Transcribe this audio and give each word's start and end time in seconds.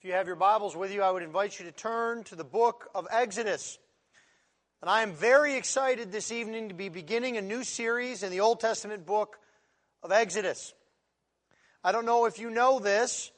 If 0.00 0.04
you 0.04 0.12
have 0.12 0.28
your 0.28 0.36
Bibles 0.36 0.76
with 0.76 0.92
you, 0.92 1.02
I 1.02 1.10
would 1.10 1.24
invite 1.24 1.58
you 1.58 1.64
to 1.64 1.72
turn 1.72 2.22
to 2.24 2.36
the 2.36 2.44
book 2.44 2.88
of 2.94 3.08
Exodus. 3.10 3.80
And 4.80 4.88
I 4.88 5.02
am 5.02 5.12
very 5.12 5.56
excited 5.56 6.12
this 6.12 6.30
evening 6.30 6.68
to 6.68 6.74
be 6.76 6.88
beginning 6.88 7.36
a 7.36 7.42
new 7.42 7.64
series 7.64 8.22
in 8.22 8.30
the 8.30 8.38
Old 8.38 8.60
Testament 8.60 9.06
book 9.06 9.40
of 10.04 10.12
Exodus. 10.12 10.72
I 11.82 11.90
don't 11.90 12.06
know 12.06 12.26
if 12.26 12.38
you 12.38 12.48
know 12.48 12.78
this, 12.78 13.32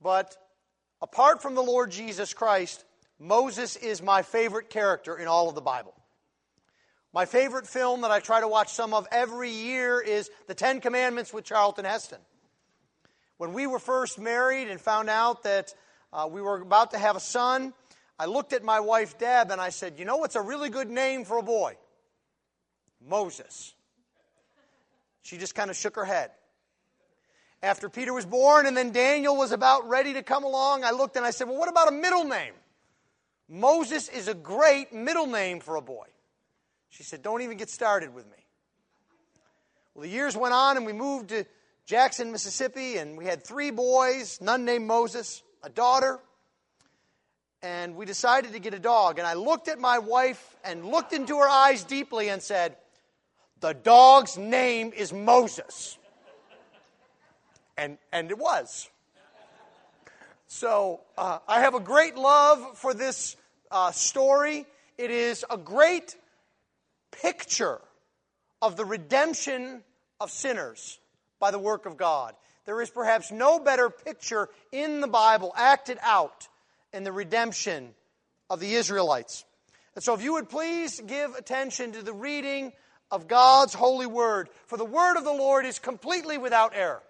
but 0.00 0.34
apart 1.02 1.42
from 1.42 1.54
the 1.54 1.62
Lord 1.62 1.90
Jesus 1.90 2.32
Christ, 2.32 2.86
Moses 3.18 3.76
is 3.76 4.00
my 4.00 4.22
favorite 4.22 4.70
character 4.70 5.14
in 5.14 5.28
all 5.28 5.50
of 5.50 5.54
the 5.54 5.60
Bible. 5.60 5.92
My 7.12 7.26
favorite 7.26 7.66
film 7.66 8.00
that 8.00 8.10
I 8.10 8.20
try 8.20 8.40
to 8.40 8.48
watch 8.48 8.72
some 8.72 8.94
of 8.94 9.06
every 9.12 9.50
year 9.50 10.00
is 10.00 10.30
The 10.46 10.54
Ten 10.54 10.80
Commandments 10.80 11.34
with 11.34 11.44
Charlton 11.44 11.84
Heston. 11.84 12.20
When 13.36 13.52
we 13.52 13.66
were 13.66 13.78
first 13.78 14.18
married 14.18 14.68
and 14.68 14.80
found 14.80 15.10
out 15.10 15.42
that 15.42 15.74
uh, 16.12 16.28
we 16.30 16.40
were 16.40 16.60
about 16.60 16.92
to 16.92 16.98
have 16.98 17.16
a 17.16 17.20
son, 17.20 17.72
I 18.18 18.26
looked 18.26 18.52
at 18.52 18.64
my 18.64 18.80
wife 18.80 19.18
Deb 19.18 19.50
and 19.50 19.60
I 19.60 19.68
said, 19.70 19.98
You 19.98 20.04
know 20.04 20.16
what's 20.16 20.36
a 20.36 20.42
really 20.42 20.70
good 20.70 20.90
name 20.90 21.24
for 21.24 21.38
a 21.38 21.42
boy? 21.42 21.76
Moses. 23.06 23.74
She 25.22 25.38
just 25.38 25.54
kind 25.54 25.70
of 25.70 25.76
shook 25.76 25.96
her 25.96 26.04
head. 26.04 26.30
After 27.62 27.88
Peter 27.88 28.12
was 28.12 28.24
born 28.24 28.66
and 28.66 28.76
then 28.76 28.92
Daniel 28.92 29.36
was 29.36 29.52
about 29.52 29.88
ready 29.88 30.14
to 30.14 30.22
come 30.22 30.44
along, 30.44 30.84
I 30.84 30.92
looked 30.92 31.16
and 31.16 31.26
I 31.26 31.30
said, 31.30 31.48
Well, 31.48 31.58
what 31.58 31.68
about 31.68 31.88
a 31.88 31.92
middle 31.92 32.24
name? 32.24 32.54
Moses 33.48 34.08
is 34.08 34.28
a 34.28 34.34
great 34.34 34.92
middle 34.92 35.26
name 35.26 35.60
for 35.60 35.76
a 35.76 35.82
boy. 35.82 36.06
She 36.88 37.02
said, 37.02 37.22
Don't 37.22 37.42
even 37.42 37.56
get 37.56 37.70
started 37.70 38.14
with 38.14 38.26
me. 38.26 38.46
Well, 39.94 40.02
the 40.02 40.08
years 40.08 40.36
went 40.36 40.54
on 40.54 40.76
and 40.76 40.86
we 40.86 40.92
moved 40.92 41.30
to 41.30 41.44
Jackson, 41.84 42.32
Mississippi, 42.32 42.98
and 42.98 43.16
we 43.16 43.24
had 43.24 43.44
three 43.44 43.70
boys, 43.70 44.40
none 44.40 44.64
named 44.64 44.86
Moses, 44.86 45.42
a 45.62 45.68
daughter, 45.68 46.20
and 47.62 47.96
we 47.96 48.06
decided 48.06 48.52
to 48.52 48.58
get 48.58 48.74
a 48.74 48.78
dog. 48.78 49.18
And 49.18 49.26
I 49.26 49.34
looked 49.34 49.68
at 49.68 49.78
my 49.78 49.98
wife 49.98 50.56
and 50.64 50.84
looked 50.84 51.12
into 51.12 51.38
her 51.38 51.48
eyes 51.48 51.84
deeply 51.84 52.28
and 52.28 52.42
said, 52.42 52.76
The 53.60 53.72
dog's 53.74 54.38
name 54.38 54.92
is 54.94 55.12
Moses. 55.12 55.98
And, 57.76 57.98
and 58.12 58.30
it 58.30 58.38
was. 58.38 58.88
So 60.48 61.00
uh, 61.16 61.38
I 61.46 61.60
have 61.60 61.74
a 61.74 61.80
great 61.80 62.16
love 62.16 62.78
for 62.78 62.94
this 62.94 63.36
uh, 63.70 63.92
story. 63.92 64.66
It 64.96 65.10
is 65.10 65.44
a 65.50 65.58
great 65.58 66.16
picture 67.10 67.80
of 68.60 68.76
the 68.76 68.84
redemption 68.84 69.82
of 70.20 70.30
sinners 70.30 70.98
by 71.38 71.50
the 71.50 71.58
work 71.58 71.86
of 71.86 71.96
God. 71.96 72.34
There 72.68 72.82
is 72.82 72.90
perhaps 72.90 73.32
no 73.32 73.58
better 73.58 73.88
picture 73.88 74.50
in 74.72 75.00
the 75.00 75.06
Bible 75.06 75.54
acted 75.56 75.96
out 76.02 76.48
in 76.92 77.02
the 77.02 77.12
redemption 77.12 77.94
of 78.50 78.60
the 78.60 78.74
Israelites. 78.74 79.46
And 79.94 80.04
so, 80.04 80.12
if 80.12 80.22
you 80.22 80.34
would 80.34 80.50
please 80.50 81.00
give 81.00 81.34
attention 81.34 81.92
to 81.92 82.02
the 82.02 82.12
reading 82.12 82.74
of 83.10 83.26
God's 83.26 83.72
holy 83.72 84.04
word, 84.04 84.50
for 84.66 84.76
the 84.76 84.84
word 84.84 85.16
of 85.16 85.24
the 85.24 85.32
Lord 85.32 85.64
is 85.64 85.78
completely 85.78 86.36
without 86.36 86.76
error. 86.76 87.00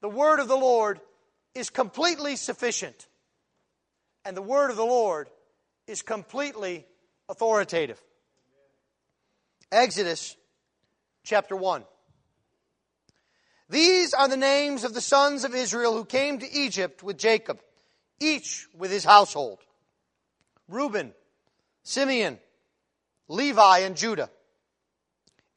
The 0.00 0.08
word 0.08 0.38
of 0.38 0.46
the 0.46 0.56
Lord 0.56 1.00
is 1.56 1.68
completely 1.68 2.36
sufficient. 2.36 3.08
And 4.24 4.36
the 4.36 4.42
word 4.42 4.70
of 4.70 4.76
the 4.76 4.86
Lord 4.86 5.28
is 5.88 6.02
completely 6.02 6.86
authoritative. 7.28 8.00
Exodus 9.72 10.36
chapter 11.24 11.56
1. 11.56 11.82
These 13.68 14.14
are 14.14 14.28
the 14.28 14.36
names 14.36 14.84
of 14.84 14.94
the 14.94 15.00
sons 15.00 15.44
of 15.44 15.54
Israel 15.54 15.94
who 15.94 16.04
came 16.04 16.38
to 16.38 16.52
Egypt 16.52 17.02
with 17.02 17.18
Jacob, 17.18 17.60
each 18.20 18.68
with 18.76 18.90
his 18.90 19.04
household 19.04 19.58
Reuben, 20.68 21.12
Simeon, 21.82 22.38
Levi, 23.28 23.78
and 23.78 23.96
Judah, 23.96 24.30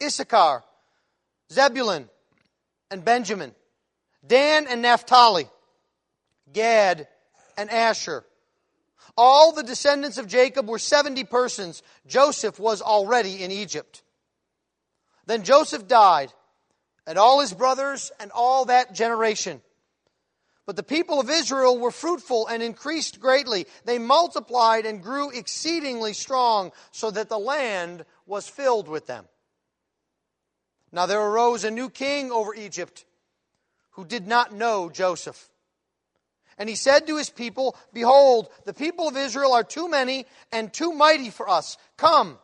Issachar, 0.02 0.64
Zebulun, 1.52 2.10
and 2.92 3.06
Benjamin, 3.06 3.54
Dan 4.26 4.68
and 4.68 4.82
Naphtali, 4.82 5.48
Gad 6.52 7.08
and 7.58 7.70
Asher. 7.70 8.26
All 9.18 9.52
the 9.52 9.64
descendants 9.64 10.18
of 10.18 10.28
Jacob 10.28 10.68
were 10.68 10.80
70 10.80 11.26
persons. 11.26 11.84
Joseph 12.08 12.60
was 12.60 12.82
already 12.82 13.44
in 13.44 13.52
Egypt. 13.52 14.02
Then 15.26 15.44
Joseph 15.44 15.88
died 15.88 16.32
and 17.10 17.18
all 17.18 17.40
his 17.40 17.54
brothers 17.54 18.12
and 18.20 18.32
all 18.32 18.66
that 18.66 18.94
generation. 18.94 19.62
But 20.68 20.76
the 20.76 20.84
people 20.84 21.20
of 21.20 21.28
Israel 21.28 21.80
were 21.80 21.90
fruitful 21.90 22.46
and 22.46 22.62
increased 22.62 23.20
greatly. 23.20 23.66
They 23.84 23.98
multiplied 23.98 24.86
and 24.86 25.02
grew 25.02 25.32
exceedingly 25.32 26.14
strong, 26.14 26.72
so 26.92 27.10
that 27.10 27.28
the 27.28 27.40
land 27.40 28.06
was 28.28 28.48
filled 28.48 28.88
with 28.88 29.08
them. 29.08 29.26
Now 30.92 31.08
there 31.08 31.20
arose 31.20 31.64
a 31.64 31.72
new 31.72 31.90
king 31.90 32.32
over 32.32 32.54
Egypt 32.54 33.06
who 33.94 34.06
did 34.06 34.28
not 34.28 34.54
know 34.54 34.92
Joseph. 34.92 35.50
And 36.60 36.70
he 36.70 36.76
said 36.76 37.08
to 37.08 37.18
his 37.18 37.32
people, 37.32 37.76
Behold, 37.92 38.50
the 38.66 38.74
people 38.74 39.08
of 39.08 39.18
Israel 39.18 39.54
are 39.54 39.64
too 39.64 39.90
many 39.90 40.28
and 40.52 40.72
too 40.72 40.92
mighty 40.92 41.32
for 41.32 41.50
us. 41.50 41.76
Come 41.98 42.38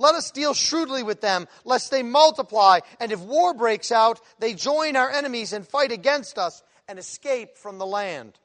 let 0.00 0.14
us 0.14 0.30
deal 0.30 0.54
shrewdly 0.54 1.02
with 1.02 1.20
them, 1.20 1.46
lest 1.64 1.90
they 1.90 2.02
multiply, 2.02 2.80
and 2.98 3.12
if 3.12 3.20
war 3.20 3.52
breaks 3.52 3.92
out, 3.92 4.18
they 4.38 4.54
join 4.54 4.96
our 4.96 5.10
enemies 5.10 5.52
and 5.52 5.68
fight 5.68 5.92
against 5.92 6.38
us 6.38 6.62
and 6.88 6.98
escape 6.98 7.58
from 7.58 7.76
the 7.76 7.86
land. 7.86 8.38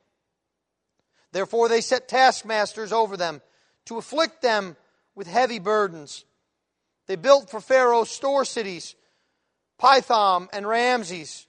Therefore, 1.31 1.69
they 1.69 1.79
set 1.79 2.09
taskmasters 2.09 2.91
over 2.91 3.15
them 3.15 3.41
to 3.85 3.97
afflict 3.97 4.41
them 4.41 4.75
with 5.15 5.27
heavy 5.27 5.59
burdens. 5.59 6.25
They 7.07 7.15
built 7.15 7.49
for 7.49 7.61
Pharaoh 7.61 8.03
store 8.03 8.43
cities, 8.43 8.95
Pithom 9.79 10.49
and 10.51 10.67
Ramses. 10.67 11.47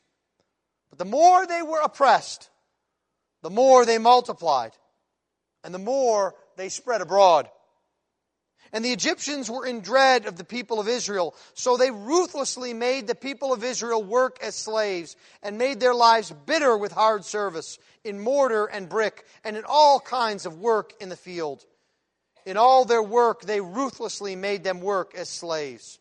But 0.88 0.98
the 0.98 1.04
more 1.04 1.46
they 1.46 1.62
were 1.62 1.80
oppressed, 1.80 2.48
the 3.42 3.50
more 3.50 3.84
they 3.84 3.98
multiplied, 3.98 4.72
and 5.64 5.74
the 5.74 5.78
more 5.80 6.36
they 6.56 6.68
spread 6.68 7.00
abroad. 7.00 7.48
And 8.76 8.84
the 8.84 8.92
Egyptians 8.92 9.50
were 9.50 9.64
in 9.64 9.80
dread 9.80 10.26
of 10.26 10.36
the 10.36 10.44
people 10.44 10.80
of 10.80 10.86
Israel, 10.86 11.34
so 11.54 11.78
they 11.78 11.90
ruthlessly 11.90 12.74
made 12.74 13.06
the 13.06 13.14
people 13.14 13.54
of 13.54 13.64
Israel 13.64 14.04
work 14.04 14.36
as 14.42 14.54
slaves 14.54 15.16
and 15.42 15.56
made 15.56 15.80
their 15.80 15.94
lives 15.94 16.30
bitter 16.44 16.76
with 16.76 16.92
hard 16.92 17.24
service 17.24 17.78
in 18.04 18.20
mortar 18.20 18.66
and 18.66 18.90
brick 18.90 19.24
and 19.44 19.56
in 19.56 19.64
all 19.66 19.98
kinds 19.98 20.44
of 20.44 20.58
work 20.58 20.92
in 21.00 21.08
the 21.08 21.16
field. 21.16 21.64
In 22.44 22.58
all 22.58 22.84
their 22.84 23.02
work, 23.02 23.40
they 23.46 23.62
ruthlessly 23.62 24.36
made 24.36 24.62
them 24.62 24.82
work 24.82 25.14
as 25.14 25.30
slaves. 25.30 25.98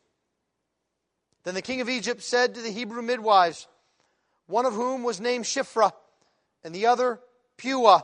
Then 1.45 1.55
the 1.55 1.61
king 1.61 1.79
of 1.79 1.87
Egypt 1.87 2.21
said 2.23 2.55
to 2.55 2.61
the 2.61 2.73
Hebrew 2.73 3.03
midwives, 3.03 3.69
one 4.47 4.65
of 4.65 4.73
whom 4.73 5.03
was 5.03 5.21
named 5.21 5.45
Shiphrah 5.45 5.93
and 6.61 6.75
the 6.75 6.87
other 6.87 7.21
Puah, 7.55 8.03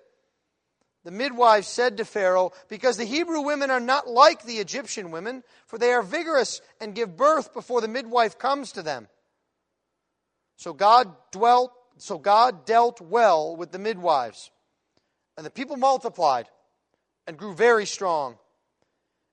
The 1.03 1.11
midwives 1.11 1.67
said 1.67 1.97
to 1.97 2.05
Pharaoh, 2.05 2.51
Because 2.69 2.97
the 2.97 3.05
Hebrew 3.05 3.41
women 3.41 3.71
are 3.71 3.79
not 3.79 4.07
like 4.07 4.43
the 4.43 4.57
Egyptian 4.57 5.09
women, 5.09 5.43
for 5.65 5.79
they 5.79 5.91
are 5.93 6.03
vigorous 6.03 6.61
and 6.79 6.93
give 6.93 7.17
birth 7.17 7.53
before 7.53 7.81
the 7.81 7.87
midwife 7.87 8.37
comes 8.37 8.73
to 8.73 8.83
them. 8.83 9.07
So 10.57 10.73
God 10.73 11.11
dwelt, 11.31 11.73
so 11.97 12.19
God 12.19 12.65
dealt 12.65 13.01
well 13.01 13.55
with 13.55 13.71
the 13.71 13.79
midwives. 13.79 14.51
And 15.37 15.45
the 15.45 15.49
people 15.49 15.75
multiplied 15.75 16.47
and 17.25 17.37
grew 17.37 17.55
very 17.55 17.87
strong. 17.87 18.37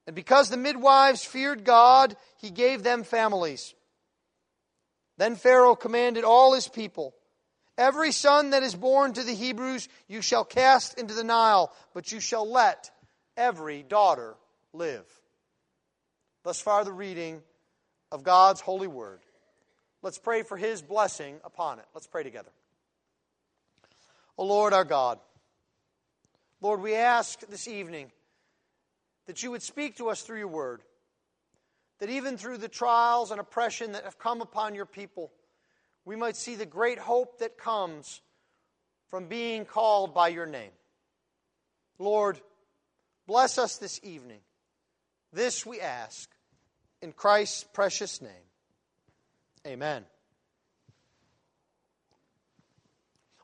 And 0.07 0.17
because 0.17 0.49
the 0.49 0.57
midwives 0.57 1.23
feared 1.23 1.65
God, 1.65 2.17
he 2.39 2.49
gave 2.49 2.83
them 2.83 3.05
families. 3.05 3.75
Then 5.19 5.37
Pharaoh 5.37 5.75
commanded 5.75 6.25
all 6.25 6.55
his 6.55 6.67
people 6.67 7.15
Every 7.79 8.11
son 8.11 8.51
that 8.51 8.65
is 8.65 8.75
born 8.75 9.13
to 9.13 9.23
the 9.23 9.35
Hebrews 9.35 9.89
you 10.09 10.21
shall 10.21 10.45
cast 10.45 10.99
into 10.99 11.15
the 11.15 11.23
Nile, 11.23 11.73
but 11.95 12.11
you 12.11 12.19
shall 12.19 12.51
let 12.51 12.91
every 13.37 13.85
daughter 13.85 14.35
live. 14.73 15.07
Thus 16.43 16.61
far, 16.61 16.85
the 16.85 16.93
reading 16.93 17.41
of 18.11 18.25
God's 18.25 18.61
holy 18.61 18.89
word. 18.89 19.21
Let's 20.03 20.19
pray 20.19 20.43
for 20.43 20.57
his 20.57 20.83
blessing 20.83 21.39
upon 21.45 21.79
it. 21.79 21.85
Let's 21.95 22.09
pray 22.09 22.25
together. 22.25 22.51
O 24.37 24.45
Lord 24.45 24.73
our 24.73 24.85
God, 24.85 25.21
Lord, 26.61 26.81
we 26.81 26.97
ask 26.97 27.41
this 27.47 27.69
evening 27.69 28.11
that 29.27 29.45
you 29.45 29.53
would 29.53 29.63
speak 29.63 29.97
to 29.99 30.09
us 30.09 30.23
through 30.23 30.39
your 30.39 30.49
word, 30.49 30.83
that 32.01 32.11
even 32.11 32.37
through 32.37 32.59
the 32.59 32.69
trials 32.69 33.31
and 33.31 33.39
oppression 33.39 33.93
that 33.93 34.05
have 34.05 34.19
come 34.19 34.41
upon 34.41 34.75
your 34.75 34.87
people, 34.87 35.31
we 36.09 36.17
might 36.17 36.39
see 36.39 36.55
the 36.55 36.65
great 36.65 36.99
hope 36.99 37.41
that 37.41 37.59
comes 37.59 38.23
from 39.11 39.27
being 39.27 39.67
called 39.67 40.15
by 40.15 40.29
your 40.29 40.47
name. 40.47 40.71
Lord, 41.99 42.41
bless 43.27 43.59
us 43.59 43.77
this 43.77 44.01
evening. 44.03 44.41
This 45.35 45.67
we 45.67 45.81
ask 45.81 46.31
in 47.03 47.13
Christ's 47.13 47.65
precious 47.75 48.23
name. 48.23 48.31
Amen. 49.67 50.03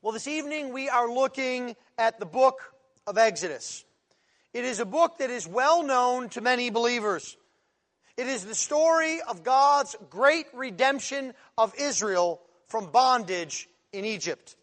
Well, 0.01 0.15
this 0.15 0.27
evening 0.27 0.73
we 0.73 0.89
are 0.89 1.13
looking 1.13 1.77
at 1.99 2.19
the 2.19 2.25
book 2.25 2.73
of 3.07 3.19
Exodus. 3.19 3.85
It 4.55 4.65
is 4.65 4.81
a 4.81 4.87
book 4.87 5.19
that 5.19 5.29
is 5.29 5.47
well 5.47 5.83
known 5.83 6.31
to 6.31 6.41
many 6.41 6.71
believers. 6.71 7.37
It 8.17 8.27
is 8.27 8.47
the 8.47 8.55
story 8.55 9.21
of 9.21 9.43
God's 9.43 9.97
great 10.09 10.47
redemption 10.55 11.35
of 11.59 11.75
Israel 11.79 12.41
from 12.69 12.91
bondage 12.91 13.69
in 13.93 14.05
Egypt. 14.05 14.57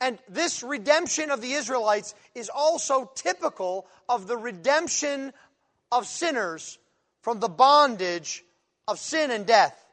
And 0.00 0.18
this 0.28 0.62
redemption 0.62 1.30
of 1.30 1.40
the 1.40 1.52
Israelites 1.52 2.14
is 2.34 2.48
also 2.48 3.10
typical 3.14 3.86
of 4.08 4.26
the 4.26 4.36
redemption 4.36 5.32
of 5.90 6.06
sinners 6.06 6.78
from 7.22 7.40
the 7.40 7.48
bondage 7.48 8.44
of 8.86 8.98
sin 8.98 9.30
and 9.30 9.44
death. 9.44 9.84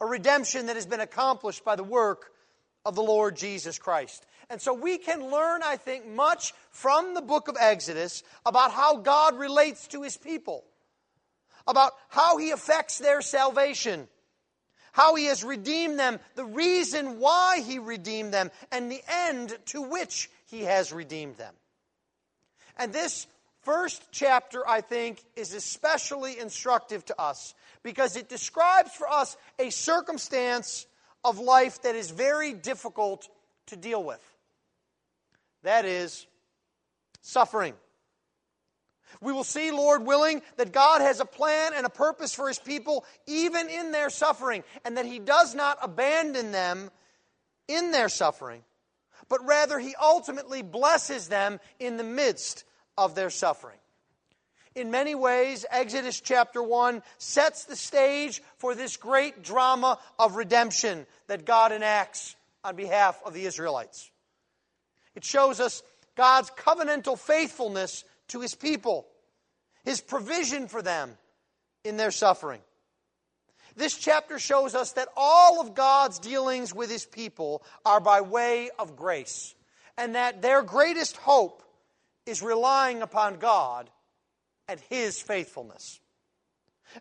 A 0.00 0.06
redemption 0.06 0.66
that 0.66 0.76
has 0.76 0.86
been 0.86 1.00
accomplished 1.00 1.64
by 1.64 1.76
the 1.76 1.84
work 1.84 2.30
of 2.84 2.94
the 2.94 3.02
Lord 3.02 3.36
Jesus 3.36 3.78
Christ. 3.78 4.26
And 4.48 4.60
so 4.60 4.74
we 4.74 4.98
can 4.98 5.30
learn, 5.30 5.62
I 5.64 5.76
think, 5.76 6.06
much 6.06 6.52
from 6.70 7.14
the 7.14 7.22
book 7.22 7.48
of 7.48 7.56
Exodus 7.58 8.22
about 8.44 8.70
how 8.70 8.98
God 8.98 9.38
relates 9.38 9.88
to 9.88 10.02
his 10.02 10.16
people, 10.16 10.64
about 11.66 11.94
how 12.08 12.36
he 12.36 12.50
affects 12.50 12.98
their 12.98 13.22
salvation, 13.22 14.06
how 14.96 15.14
he 15.14 15.26
has 15.26 15.44
redeemed 15.44 15.98
them, 15.98 16.18
the 16.36 16.44
reason 16.46 17.20
why 17.20 17.60
he 17.60 17.78
redeemed 17.78 18.32
them, 18.32 18.50
and 18.72 18.90
the 18.90 19.02
end 19.06 19.54
to 19.66 19.82
which 19.82 20.30
he 20.46 20.62
has 20.62 20.90
redeemed 20.90 21.36
them. 21.36 21.52
And 22.78 22.94
this 22.94 23.26
first 23.60 24.02
chapter, 24.10 24.66
I 24.66 24.80
think, 24.80 25.22
is 25.36 25.52
especially 25.52 26.38
instructive 26.38 27.04
to 27.06 27.20
us 27.20 27.52
because 27.82 28.16
it 28.16 28.30
describes 28.30 28.90
for 28.92 29.06
us 29.06 29.36
a 29.58 29.68
circumstance 29.68 30.86
of 31.22 31.40
life 31.40 31.82
that 31.82 31.94
is 31.94 32.10
very 32.10 32.54
difficult 32.54 33.28
to 33.66 33.76
deal 33.76 34.02
with. 34.02 34.22
That 35.62 35.84
is 35.84 36.26
suffering. 37.20 37.74
We 39.20 39.32
will 39.32 39.44
see, 39.44 39.70
Lord 39.70 40.04
willing, 40.04 40.42
that 40.56 40.72
God 40.72 41.00
has 41.00 41.20
a 41.20 41.24
plan 41.24 41.72
and 41.74 41.86
a 41.86 41.90
purpose 41.90 42.34
for 42.34 42.48
His 42.48 42.58
people 42.58 43.04
even 43.26 43.68
in 43.68 43.92
their 43.92 44.10
suffering, 44.10 44.64
and 44.84 44.96
that 44.96 45.06
He 45.06 45.18
does 45.18 45.54
not 45.54 45.78
abandon 45.82 46.52
them 46.52 46.90
in 47.68 47.90
their 47.90 48.08
suffering, 48.08 48.62
but 49.28 49.44
rather 49.44 49.78
He 49.78 49.94
ultimately 50.00 50.62
blesses 50.62 51.28
them 51.28 51.60
in 51.78 51.96
the 51.96 52.04
midst 52.04 52.64
of 52.98 53.14
their 53.14 53.30
suffering. 53.30 53.78
In 54.74 54.90
many 54.90 55.14
ways, 55.14 55.64
Exodus 55.70 56.20
chapter 56.20 56.62
1 56.62 57.02
sets 57.16 57.64
the 57.64 57.76
stage 57.76 58.42
for 58.58 58.74
this 58.74 58.98
great 58.98 59.42
drama 59.42 59.98
of 60.18 60.36
redemption 60.36 61.06
that 61.28 61.46
God 61.46 61.72
enacts 61.72 62.36
on 62.62 62.76
behalf 62.76 63.18
of 63.24 63.32
the 63.32 63.46
Israelites. 63.46 64.10
It 65.14 65.24
shows 65.24 65.60
us 65.60 65.82
God's 66.14 66.50
covenantal 66.50 67.18
faithfulness 67.18 68.04
to 68.28 68.40
his 68.40 68.54
people, 68.54 69.06
his 69.84 70.00
provision 70.00 70.68
for 70.68 70.82
them 70.82 71.16
in 71.84 71.96
their 71.96 72.10
suffering. 72.10 72.60
This 73.76 73.96
chapter 73.96 74.38
shows 74.38 74.74
us 74.74 74.92
that 74.92 75.08
all 75.16 75.60
of 75.60 75.74
God's 75.74 76.18
dealings 76.18 76.74
with 76.74 76.90
his 76.90 77.04
people 77.04 77.62
are 77.84 78.00
by 78.00 78.22
way 78.22 78.70
of 78.78 78.96
grace, 78.96 79.54
and 79.98 80.14
that 80.14 80.40
their 80.40 80.62
greatest 80.62 81.16
hope 81.18 81.62
is 82.24 82.42
relying 82.42 83.02
upon 83.02 83.36
God 83.36 83.90
and 84.66 84.80
his 84.88 85.20
faithfulness. 85.20 86.00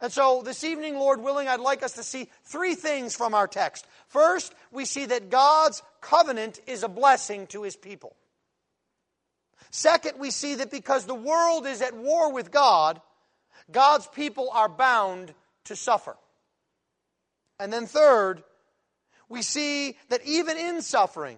And 0.01 0.11
so, 0.11 0.41
this 0.43 0.63
evening, 0.63 0.95
Lord 0.95 1.21
willing, 1.21 1.47
I'd 1.47 1.59
like 1.59 1.83
us 1.83 1.93
to 1.93 2.03
see 2.03 2.29
three 2.43 2.75
things 2.75 3.15
from 3.15 3.33
our 3.33 3.47
text. 3.47 3.87
First, 4.07 4.53
we 4.71 4.83
see 4.83 5.05
that 5.05 5.29
God's 5.29 5.81
covenant 6.01 6.59
is 6.67 6.83
a 6.83 6.89
blessing 6.89 7.47
to 7.47 7.63
his 7.63 7.75
people. 7.75 8.15
Second, 9.71 10.19
we 10.19 10.31
see 10.31 10.55
that 10.55 10.71
because 10.71 11.05
the 11.05 11.15
world 11.15 11.65
is 11.65 11.81
at 11.81 11.95
war 11.95 12.31
with 12.31 12.51
God, 12.51 13.01
God's 13.71 14.07
people 14.07 14.49
are 14.53 14.69
bound 14.69 15.33
to 15.65 15.75
suffer. 15.75 16.15
And 17.59 17.71
then, 17.71 17.85
third, 17.85 18.43
we 19.29 19.41
see 19.41 19.97
that 20.09 20.25
even 20.25 20.57
in 20.57 20.81
suffering, 20.81 21.37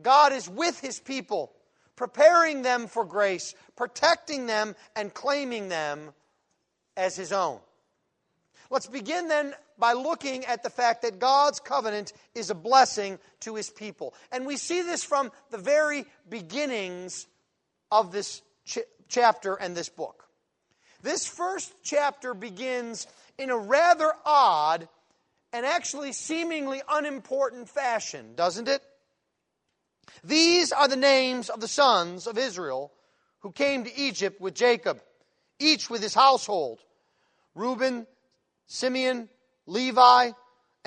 God 0.00 0.32
is 0.32 0.48
with 0.48 0.80
his 0.80 1.00
people, 1.00 1.52
preparing 1.96 2.62
them 2.62 2.86
for 2.86 3.04
grace, 3.04 3.54
protecting 3.76 4.46
them, 4.46 4.76
and 4.94 5.12
claiming 5.12 5.68
them 5.68 6.12
as 6.96 7.16
his 7.16 7.32
own. 7.32 7.58
Let's 8.70 8.86
begin 8.86 9.28
then 9.28 9.54
by 9.78 9.94
looking 9.94 10.44
at 10.44 10.62
the 10.62 10.70
fact 10.70 11.02
that 11.02 11.18
God's 11.18 11.60
covenant 11.60 12.12
is 12.34 12.50
a 12.50 12.54
blessing 12.54 13.18
to 13.40 13.54
his 13.54 13.70
people. 13.70 14.14
And 14.30 14.46
we 14.46 14.56
see 14.56 14.82
this 14.82 15.02
from 15.02 15.32
the 15.50 15.58
very 15.58 16.04
beginnings 16.28 17.26
of 17.90 18.12
this 18.12 18.42
ch- 18.64 18.78
chapter 19.08 19.54
and 19.54 19.76
this 19.76 19.88
book. 19.88 20.24
This 21.02 21.26
first 21.26 21.72
chapter 21.82 22.34
begins 22.34 23.06
in 23.38 23.50
a 23.50 23.56
rather 23.56 24.12
odd 24.24 24.88
and 25.52 25.64
actually 25.64 26.12
seemingly 26.12 26.82
unimportant 26.88 27.68
fashion, 27.68 28.34
doesn't 28.34 28.68
it? 28.68 28.82
These 30.24 30.72
are 30.72 30.88
the 30.88 30.96
names 30.96 31.48
of 31.48 31.60
the 31.60 31.68
sons 31.68 32.26
of 32.26 32.36
Israel 32.36 32.92
who 33.40 33.52
came 33.52 33.84
to 33.84 33.98
Egypt 33.98 34.40
with 34.40 34.54
Jacob, 34.54 35.00
each 35.58 35.88
with 35.88 36.02
his 36.02 36.14
household 36.14 36.80
Reuben, 37.54 38.06
Simeon, 38.66 39.28
Levi, 39.66 40.30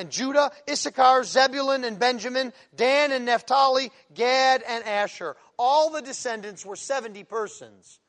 and 0.02 0.10
Judah, 0.10 0.52
Issachar, 0.70 1.24
Zebulun, 1.24 1.86
and 1.86 1.98
Benjamin, 1.98 2.52
Dan 2.76 3.12
and 3.12 3.26
Naphtali, 3.26 3.92
Gad 4.14 4.64
and 4.68 4.84
Asher. 4.84 5.38
All 5.58 5.92
the 5.92 6.02
descendants 6.02 6.66
were 6.66 6.76
70 6.76 7.24
persons. 7.24 8.00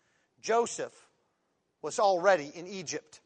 Joseph 0.40 0.94
was 1.82 1.98
already 1.98 2.50
in 2.54 2.66
Egypt. 2.66 3.20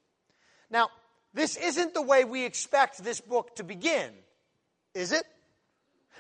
Now, 0.69 0.89
this 1.33 1.57
isn't 1.57 1.95
the 1.95 2.03
way 2.03 2.25
we 2.25 2.45
expect 2.45 3.03
this 3.05 3.21
book 3.21 3.55
to 3.57 3.65
begin, 3.65 4.11
is 4.95 5.13
it? 5.13 5.25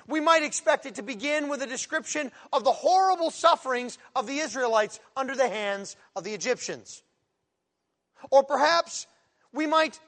We 0.06 0.20
might 0.20 0.44
expect 0.44 0.86
it 0.86 0.94
to 0.96 1.02
begin 1.02 1.48
with 1.48 1.62
a 1.62 1.66
description 1.66 2.30
of 2.52 2.62
the 2.62 2.70
horrible 2.70 3.32
sufferings 3.32 3.98
of 4.14 4.28
the 4.28 4.38
Israelites 4.38 5.00
under 5.16 5.34
the 5.34 5.48
hands 5.48 5.96
of 6.14 6.22
the 6.22 6.32
Egyptians. 6.32 7.02
Or 8.30 8.44
perhaps 8.44 9.08
we 9.52 9.66
might 9.66 9.98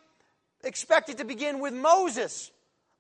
expect 0.65 1.09
it 1.09 1.19
to 1.19 1.25
begin 1.25 1.61
with 1.61 1.75
Moses 1.75 2.51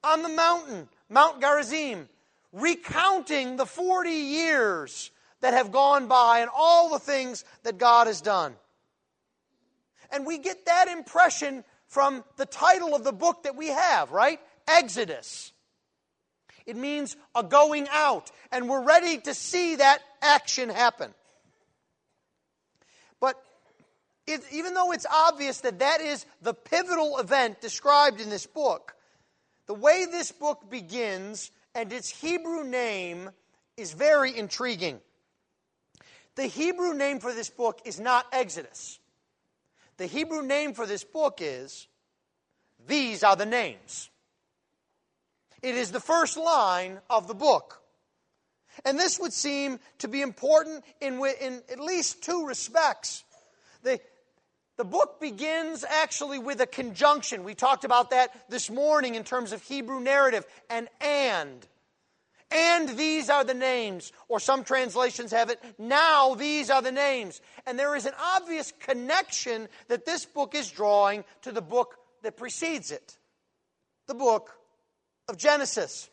on 0.05 0.23
the 0.23 0.29
mountain, 0.29 0.89
Mount 1.09 1.41
Gerizim, 1.41 2.09
recounting 2.53 3.57
the 3.57 3.67
40 3.67 4.11
years 4.11 5.11
that 5.41 5.55
have 5.55 5.73
gone 5.73 6.09
by 6.09 6.41
and 6.41 6.51
all 6.55 6.91
the 6.91 6.99
things 6.99 7.45
that 7.63 7.79
God 7.79 8.07
has 8.07 8.21
done. 8.21 8.55
And 10.11 10.27
we 10.27 10.39
get 10.39 10.67
that 10.67 10.89
impression 10.89 11.65
from 11.87 12.25
the 12.37 12.47
title 12.47 12.95
of 12.95 13.05
the 13.05 13.13
book 13.13 13.45
that 13.45 13.57
we 13.57 13.69
have, 13.69 14.11
right? 14.11 14.41
Exodus. 14.67 15.53
It 16.67 16.77
means 16.77 17.17
a 17.35 17.43
going 17.43 17.89
out, 17.91 18.31
and 18.53 18.69
we're 18.69 18.83
ready 18.83 19.19
to 19.19 19.35
see 19.35 19.77
that 19.77 20.01
action 20.21 20.69
happen. 20.69 21.15
But 23.21 23.43
it, 24.29 24.43
even 24.53 24.75
though 24.75 24.93
it's 24.93 25.07
obvious 25.11 25.61
that 25.63 25.79
that 25.79 26.01
is 26.01 26.27
the 26.43 26.55
pivotal 26.55 27.19
event 27.19 27.61
described 27.61 28.21
in 28.21 28.29
this 28.31 28.47
book, 28.47 28.95
the 29.67 29.75
way 29.75 30.07
this 30.07 30.33
book 30.33 30.71
begins 30.71 31.51
and 31.75 31.93
its 31.93 32.09
Hebrew 32.09 32.65
name 32.65 33.31
is 33.77 33.93
very 33.93 34.37
intriguing. 34.37 35.01
The 36.35 36.47
Hebrew 36.47 36.95
name 36.95 37.21
for 37.21 37.33
this 37.33 37.51
book 37.51 37.81
is 37.85 37.99
not 37.99 38.27
Exodus. 38.33 38.99
The 39.97 40.07
Hebrew 40.07 40.43
name 40.43 40.75
for 40.75 40.87
this 40.87 41.05
book 41.05 41.39
is 41.41 41.89
These 42.87 43.25
Are 43.25 43.37
the 43.37 43.47
Names. 43.47 44.11
It 45.63 45.75
is 45.75 45.91
the 45.91 46.01
first 46.01 46.37
line 46.37 47.01
of 47.11 47.27
the 47.27 47.35
book. 47.35 47.83
And 48.85 48.99
this 48.99 49.19
would 49.19 49.33
seem 49.33 49.81
to 49.99 50.09
be 50.09 50.23
important 50.23 50.85
in, 51.01 51.15
in 51.41 51.63
at 51.71 51.81
least 51.81 52.23
two 52.23 52.47
respects. 52.47 53.25
The, 53.83 54.01
the 54.79 54.85
book 54.85 55.21
begins 55.21 55.85
actually 55.85 56.39
with 56.39 56.61
a 56.63 56.67
conjunction. 56.67 57.45
We 57.45 57.55
talked 57.55 57.85
about 57.85 58.11
that 58.11 58.49
this 58.49 58.71
morning 58.71 59.17
in 59.17 59.25
terms 59.25 59.53
of 59.53 59.63
Hebrew 59.63 60.01
narrative, 60.01 60.47
and 60.71 60.89
and. 61.01 61.67
And 62.51 62.89
these 62.97 63.29
are 63.29 63.45
the 63.45 63.53
names. 63.53 64.11
Or 64.29 64.41
some 64.41 64.65
translations 64.65 65.33
have 65.33 65.51
it, 65.51 65.61
now 65.79 66.35
these 66.35 66.71
are 66.71 66.81
the 66.81 66.93
names. 66.93 67.43
And 67.67 67.79
there 67.79 67.95
is 67.95 68.07
an 68.07 68.15
obvious 68.37 68.73
connection 68.81 69.69
that 69.89 70.07
this 70.07 70.25
book 70.25 70.55
is 70.55 70.71
drawing 70.71 71.25
to 71.43 71.53
the 71.53 71.61
book 71.61 71.97
that 72.23 72.39
precedes 72.39 72.91
it 72.91 73.19
the 74.09 74.15
book 74.15 74.51
of 75.29 75.37
Genesis. 75.37 76.09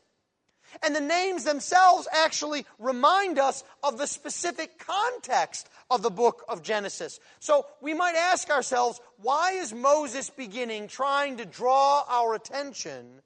And 0.83 0.95
the 0.95 1.01
names 1.01 1.43
themselves 1.43 2.07
actually 2.11 2.65
remind 2.79 3.39
us 3.39 3.63
of 3.83 3.97
the 3.97 4.07
specific 4.07 4.79
context 4.79 5.69
of 5.89 6.01
the 6.01 6.09
book 6.09 6.43
of 6.47 6.61
Genesis. 6.63 7.19
So 7.39 7.65
we 7.81 7.93
might 7.93 8.15
ask 8.15 8.49
ourselves, 8.49 8.99
why 9.17 9.53
is 9.53 9.73
Moses 9.73 10.29
beginning 10.29 10.87
trying 10.87 11.37
to 11.37 11.45
draw 11.45 12.03
our 12.07 12.35
attention 12.35 13.21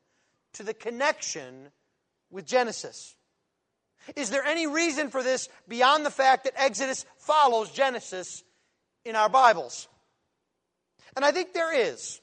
to 0.54 0.64
the 0.64 0.74
connection 0.74 1.70
with 2.32 2.46
Genesis? 2.46 3.16
Is 4.16 4.30
there 4.30 4.44
any 4.44 4.68
reason 4.68 5.10
for 5.10 5.24
this 5.24 5.50
beyond 5.68 6.06
the 6.06 6.12
fact 6.12 6.46
that 6.46 6.54
Exodus 6.56 7.06
follows 7.18 7.72
Genesis 7.72 8.44
in 9.06 9.16
our 9.16 9.30
Bibles? 9.30 9.88
And 11.16 11.26
I 11.26 11.32
think 11.32 11.54
there 11.54 11.74
is. 11.74 12.22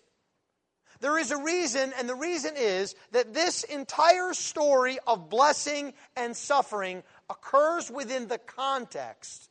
There 1.01 1.19
is 1.19 1.31
a 1.31 1.37
reason, 1.37 1.93
and 1.99 2.09
the 2.09 2.15
reason 2.15 2.55
is 2.57 2.95
that 3.13 3.35
this 3.35 3.65
entire 3.65 4.33
story 4.33 4.99
of 5.07 5.29
blessing 5.29 5.93
and 6.17 6.37
suffering 6.37 7.03
occurs 7.29 7.91
within 7.91 8.29
the 8.29 8.39
context 8.39 9.51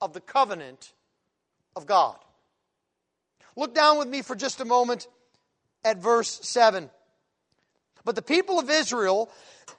of 0.00 0.12
the 0.12 0.20
covenant 0.20 0.92
of 1.76 1.86
God. 1.86 2.16
Look 3.56 3.74
down 3.74 3.98
with 3.98 4.08
me 4.08 4.22
for 4.22 4.34
just 4.34 4.60
a 4.60 4.64
moment 4.64 5.06
at 5.84 5.98
verse 5.98 6.40
7. 6.42 6.90
But 8.04 8.14
the 8.14 8.22
people 8.22 8.58
of 8.58 8.70
Israel 8.70 9.30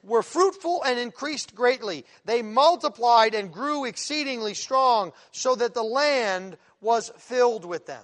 were 0.03 0.23
fruitful 0.23 0.83
and 0.83 0.99
increased 0.99 1.55
greatly. 1.55 2.05
They 2.25 2.41
multiplied 2.41 3.33
and 3.33 3.51
grew 3.51 3.85
exceedingly 3.85 4.53
strong, 4.53 5.13
so 5.31 5.55
that 5.55 5.73
the 5.73 5.83
land 5.83 6.57
was 6.81 7.11
filled 7.17 7.65
with 7.65 7.85
them. 7.85 8.03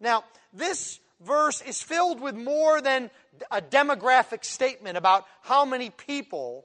Now, 0.00 0.24
this 0.52 1.00
verse 1.20 1.60
is 1.62 1.82
filled 1.82 2.20
with 2.20 2.34
more 2.34 2.80
than 2.80 3.10
a 3.50 3.60
demographic 3.60 4.44
statement 4.44 4.96
about 4.96 5.24
how 5.42 5.64
many 5.64 5.90
people 5.90 6.64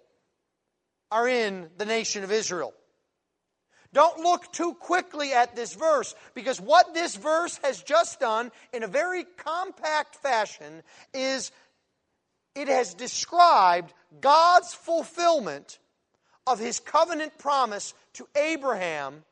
are 1.11 1.27
in 1.27 1.69
the 1.77 1.85
nation 1.85 2.23
of 2.23 2.31
Israel. 2.31 2.73
Don't 3.93 4.19
look 4.19 4.51
too 4.51 4.73
quickly 4.73 5.33
at 5.33 5.55
this 5.55 5.75
verse 5.75 6.15
because 6.33 6.59
what 6.59 6.95
this 6.95 7.15
verse 7.15 7.59
has 7.63 7.81
just 7.83 8.19
done 8.19 8.51
in 8.73 8.81
a 8.81 8.87
very 8.87 9.23
compact 9.37 10.15
fashion 10.15 10.81
is 11.13 11.51
it 12.55 12.67
has 12.67 12.95
described 12.95 13.93
God's 14.19 14.73
fulfillment 14.73 15.77
of 16.47 16.59
his 16.59 16.79
covenant 16.79 17.37
promise 17.37 17.93
to 18.13 18.27
Abraham 18.35 19.23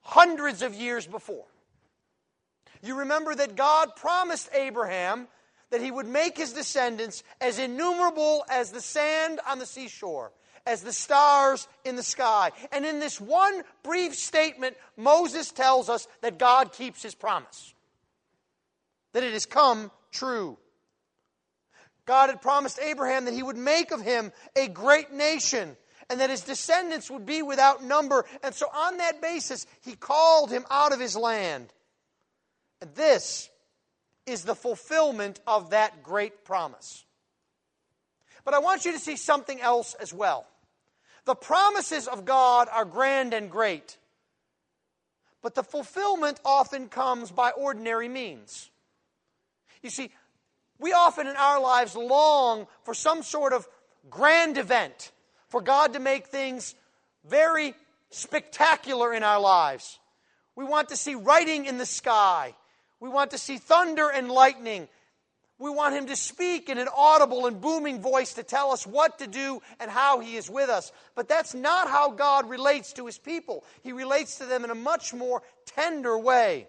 hundreds 0.00 0.62
of 0.62 0.74
years 0.74 1.06
before. 1.06 1.44
You 2.82 2.96
remember 2.96 3.34
that 3.34 3.56
God 3.56 3.96
promised 3.96 4.48
Abraham 4.52 5.28
that 5.70 5.80
he 5.80 5.90
would 5.90 6.06
make 6.06 6.36
his 6.36 6.52
descendants 6.52 7.22
as 7.40 7.58
innumerable 7.58 8.44
as 8.48 8.70
the 8.70 8.80
sand 8.80 9.40
on 9.48 9.58
the 9.58 9.66
seashore, 9.66 10.32
as 10.64 10.82
the 10.82 10.92
stars 10.92 11.66
in 11.84 11.96
the 11.96 12.02
sky. 12.02 12.52
And 12.72 12.84
in 12.84 13.00
this 13.00 13.20
one 13.20 13.62
brief 13.82 14.14
statement, 14.14 14.76
Moses 14.96 15.50
tells 15.50 15.88
us 15.88 16.06
that 16.22 16.38
God 16.38 16.72
keeps 16.72 17.02
his 17.02 17.14
promise, 17.14 17.74
that 19.12 19.24
it 19.24 19.32
has 19.32 19.46
come 19.46 19.90
true. 20.12 20.56
God 22.06 22.30
had 22.30 22.40
promised 22.40 22.78
Abraham 22.80 23.24
that 23.24 23.34
he 23.34 23.42
would 23.42 23.56
make 23.56 23.90
of 23.90 24.00
him 24.00 24.32
a 24.54 24.68
great 24.68 25.12
nation 25.12 25.76
and 26.08 26.20
that 26.20 26.30
his 26.30 26.42
descendants 26.42 27.10
would 27.10 27.26
be 27.26 27.42
without 27.42 27.82
number. 27.82 28.24
And 28.44 28.54
so, 28.54 28.66
on 28.72 28.98
that 28.98 29.20
basis, 29.20 29.66
he 29.84 29.96
called 29.96 30.50
him 30.50 30.64
out 30.70 30.92
of 30.92 31.00
his 31.00 31.16
land. 31.16 31.72
This 32.94 33.48
is 34.26 34.44
the 34.44 34.54
fulfillment 34.54 35.40
of 35.46 35.70
that 35.70 36.02
great 36.02 36.44
promise. 36.44 37.04
But 38.44 38.54
I 38.54 38.58
want 38.58 38.84
you 38.84 38.92
to 38.92 38.98
see 38.98 39.16
something 39.16 39.60
else 39.60 39.94
as 39.94 40.12
well. 40.12 40.46
The 41.24 41.34
promises 41.34 42.06
of 42.06 42.24
God 42.24 42.68
are 42.72 42.84
grand 42.84 43.34
and 43.34 43.50
great, 43.50 43.96
but 45.42 45.54
the 45.54 45.64
fulfillment 45.64 46.40
often 46.44 46.88
comes 46.88 47.30
by 47.30 47.50
ordinary 47.50 48.08
means. 48.08 48.70
You 49.82 49.90
see, 49.90 50.10
we 50.78 50.92
often 50.92 51.26
in 51.26 51.36
our 51.36 51.60
lives 51.60 51.96
long 51.96 52.66
for 52.84 52.94
some 52.94 53.22
sort 53.22 53.52
of 53.52 53.66
grand 54.10 54.58
event, 54.58 55.10
for 55.48 55.60
God 55.60 55.94
to 55.94 56.00
make 56.00 56.26
things 56.26 56.74
very 57.24 57.74
spectacular 58.10 59.12
in 59.12 59.22
our 59.22 59.40
lives. 59.40 59.98
We 60.54 60.64
want 60.64 60.90
to 60.90 60.96
see 60.96 61.14
writing 61.14 61.66
in 61.66 61.78
the 61.78 61.86
sky. 61.86 62.54
We 63.00 63.08
want 63.08 63.32
to 63.32 63.38
see 63.38 63.58
thunder 63.58 64.08
and 64.08 64.30
lightning. 64.30 64.88
We 65.58 65.70
want 65.70 65.94
him 65.94 66.06
to 66.06 66.16
speak 66.16 66.68
in 66.68 66.78
an 66.78 66.88
audible 66.94 67.46
and 67.46 67.60
booming 67.60 68.00
voice 68.00 68.34
to 68.34 68.42
tell 68.42 68.72
us 68.72 68.86
what 68.86 69.18
to 69.20 69.26
do 69.26 69.62
and 69.80 69.90
how 69.90 70.20
he 70.20 70.36
is 70.36 70.50
with 70.50 70.68
us. 70.68 70.92
But 71.14 71.28
that's 71.28 71.54
not 71.54 71.88
how 71.88 72.10
God 72.10 72.48
relates 72.48 72.92
to 72.94 73.06
his 73.06 73.18
people. 73.18 73.64
He 73.82 73.92
relates 73.92 74.38
to 74.38 74.46
them 74.46 74.64
in 74.64 74.70
a 74.70 74.74
much 74.74 75.14
more 75.14 75.42
tender 75.64 76.18
way. 76.18 76.68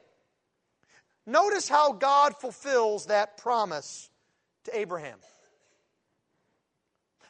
Notice 1.26 1.68
how 1.68 1.92
God 1.92 2.38
fulfills 2.38 3.08
that 3.08 3.38
promise 3.38 4.10
to 4.64 4.78
Abraham. 4.78 5.20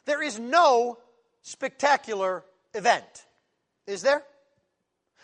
There 0.04 0.22
is 0.22 0.38
no 0.38 0.98
spectacular 1.42 2.44
event, 2.74 3.26
is 3.86 4.02
there? 4.02 4.22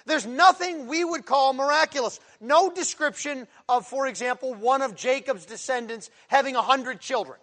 There's 0.06 0.26
nothing 0.26 0.86
we 0.86 1.02
would 1.04 1.24
call 1.24 1.54
miraculous. 1.54 2.20
No 2.40 2.70
description 2.70 3.46
of, 3.68 3.86
for 3.86 4.06
example, 4.06 4.54
one 4.54 4.82
of 4.82 4.94
Jacob's 4.94 5.46
descendants 5.46 6.10
having 6.28 6.56
a 6.56 6.62
hundred 6.62 7.00
children. 7.00 7.38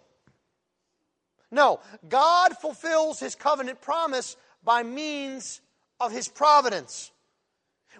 No, 1.50 1.80
God 2.08 2.56
fulfills 2.58 3.20
his 3.20 3.34
covenant 3.34 3.80
promise 3.80 4.36
by 4.64 4.82
means 4.84 5.60
of 6.00 6.12
his 6.12 6.28
providence. 6.28 7.10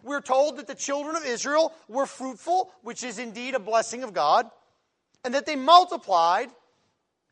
We're 0.03 0.21
told 0.21 0.57
that 0.57 0.67
the 0.67 0.75
children 0.75 1.17
of 1.17 1.25
Israel 1.25 1.73
were 1.89 2.07
fruitful, 2.07 2.73
which 2.83 3.05
is 3.05 3.19
indeed 3.19 3.55
a 3.55 3.61
blessing 3.61 4.05
of 4.05 4.13
God, 4.13 4.51
and 5.25 5.35
that 5.35 5.45
they 5.45 5.57
multiplied 5.57 6.49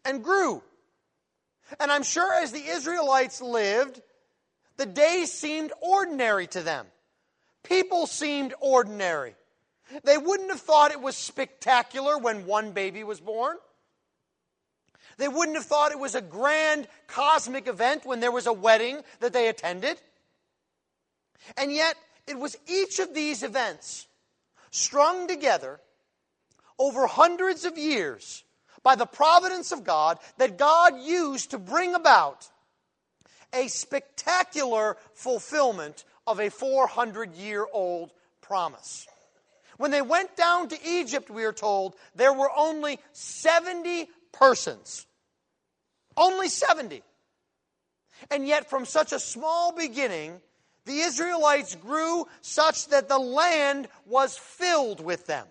and 0.05 0.23
grew. 0.23 0.63
And 1.79 1.91
I'm 1.91 2.03
sure 2.03 2.35
as 2.35 2.53
the 2.53 2.65
Israelites 2.65 3.41
lived, 3.41 4.03
the 4.77 4.87
days 4.87 5.33
seemed 5.33 5.73
ordinary 5.81 6.47
to 6.49 6.63
them. 6.63 6.87
People 7.63 8.07
seemed 8.07 8.55
ordinary. 8.61 9.35
They 10.05 10.19
wouldn't 10.19 10.51
have 10.51 10.61
thought 10.61 10.93
it 10.93 11.01
was 11.01 11.17
spectacular 11.17 12.17
when 12.19 12.47
one 12.47 12.73
baby 12.73 13.05
was 13.05 13.21
born. 13.21 13.57
They 15.19 15.29
wouldn't 15.29 15.57
have 15.57 15.67
thought 15.67 15.93
it 15.93 15.99
was 15.99 16.15
a 16.15 16.23
grand 16.23 16.89
cosmic 17.07 17.67
event 17.67 18.07
when 18.07 18.21
there 18.21 18.31
was 18.31 18.47
a 18.47 18.53
wedding 18.53 19.03
that 19.21 19.33
they 19.33 19.49
attended. 19.49 20.01
And 21.57 21.73
yet, 21.73 21.97
it 22.27 22.39
was 22.39 22.57
each 22.67 22.99
of 23.01 23.13
these 23.15 23.43
events 23.43 24.07
strung 24.71 25.27
together 25.27 25.81
over 26.79 27.07
hundreds 27.07 27.65
of 27.65 27.77
years 27.77 28.45
by 28.83 28.95
the 28.95 29.07
providence 29.07 29.73
of 29.73 29.85
God 29.85 30.19
that 30.39 30.57
God 30.57 31.01
used 31.03 31.51
to 31.51 31.59
bring 31.59 31.95
about 31.95 32.49
a 33.53 33.69
spectacular 33.69 34.97
fulfillment 35.13 36.05
of 36.31 36.41
a 36.41 36.49
400 36.49 37.35
year 37.35 37.67
old 37.73 38.13
promise. 38.41 39.07
When 39.77 39.91
they 39.91 40.03
went 40.03 40.37
down 40.37 40.69
to 40.69 40.79
Egypt, 40.87 41.31
we 41.31 41.45
are 41.45 41.53
told, 41.53 41.97
there 42.15 42.33
were 42.33 42.51
only 42.55 42.99
70 43.13 44.09
persons. 44.33 45.07
Only 46.17 46.49
70. 46.49 47.03
And 48.31 48.47
yet, 48.47 48.69
from 48.69 48.85
such 48.85 49.13
a 49.13 49.19
small 49.19 49.73
beginning, 49.73 50.41
the 50.85 51.01
Israelites 51.01 51.75
grew 51.75 52.27
such 52.43 52.89
that 52.89 53.09
the 53.09 53.19
land 53.19 53.89
was 54.07 54.37
filled 54.37 55.01
with 55.01 55.27
them. 55.27 55.47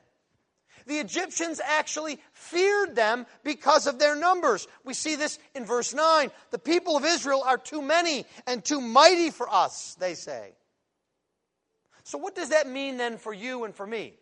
The 0.86 1.00
Egyptians 1.00 1.60
actually 1.64 2.20
feared 2.34 2.96
them 2.96 3.26
because 3.44 3.86
of 3.88 4.00
their 4.00 4.16
numbers. 4.16 4.68
We 4.84 4.94
see 4.94 5.16
this 5.16 5.38
in 5.54 5.66
verse 5.66 5.94
9. 5.94 6.32
The 6.52 6.60
people 6.60 6.98
of 6.98 7.06
Israel 7.06 7.44
are 7.46 7.58
too 7.58 7.82
many 7.82 8.26
and 8.48 8.64
too 8.64 8.82
mighty 8.82 9.30
for 9.30 9.50
us, 9.50 9.96
they 10.00 10.16
say. 10.16 10.54
So, 12.10 12.18
what 12.18 12.34
does 12.34 12.50
that 12.50 12.68
mean 12.68 12.98
then 12.98 13.20
for 13.20 13.32
you 13.32 13.66
and 13.66 13.75
for 13.75 13.86
me? 13.86 14.16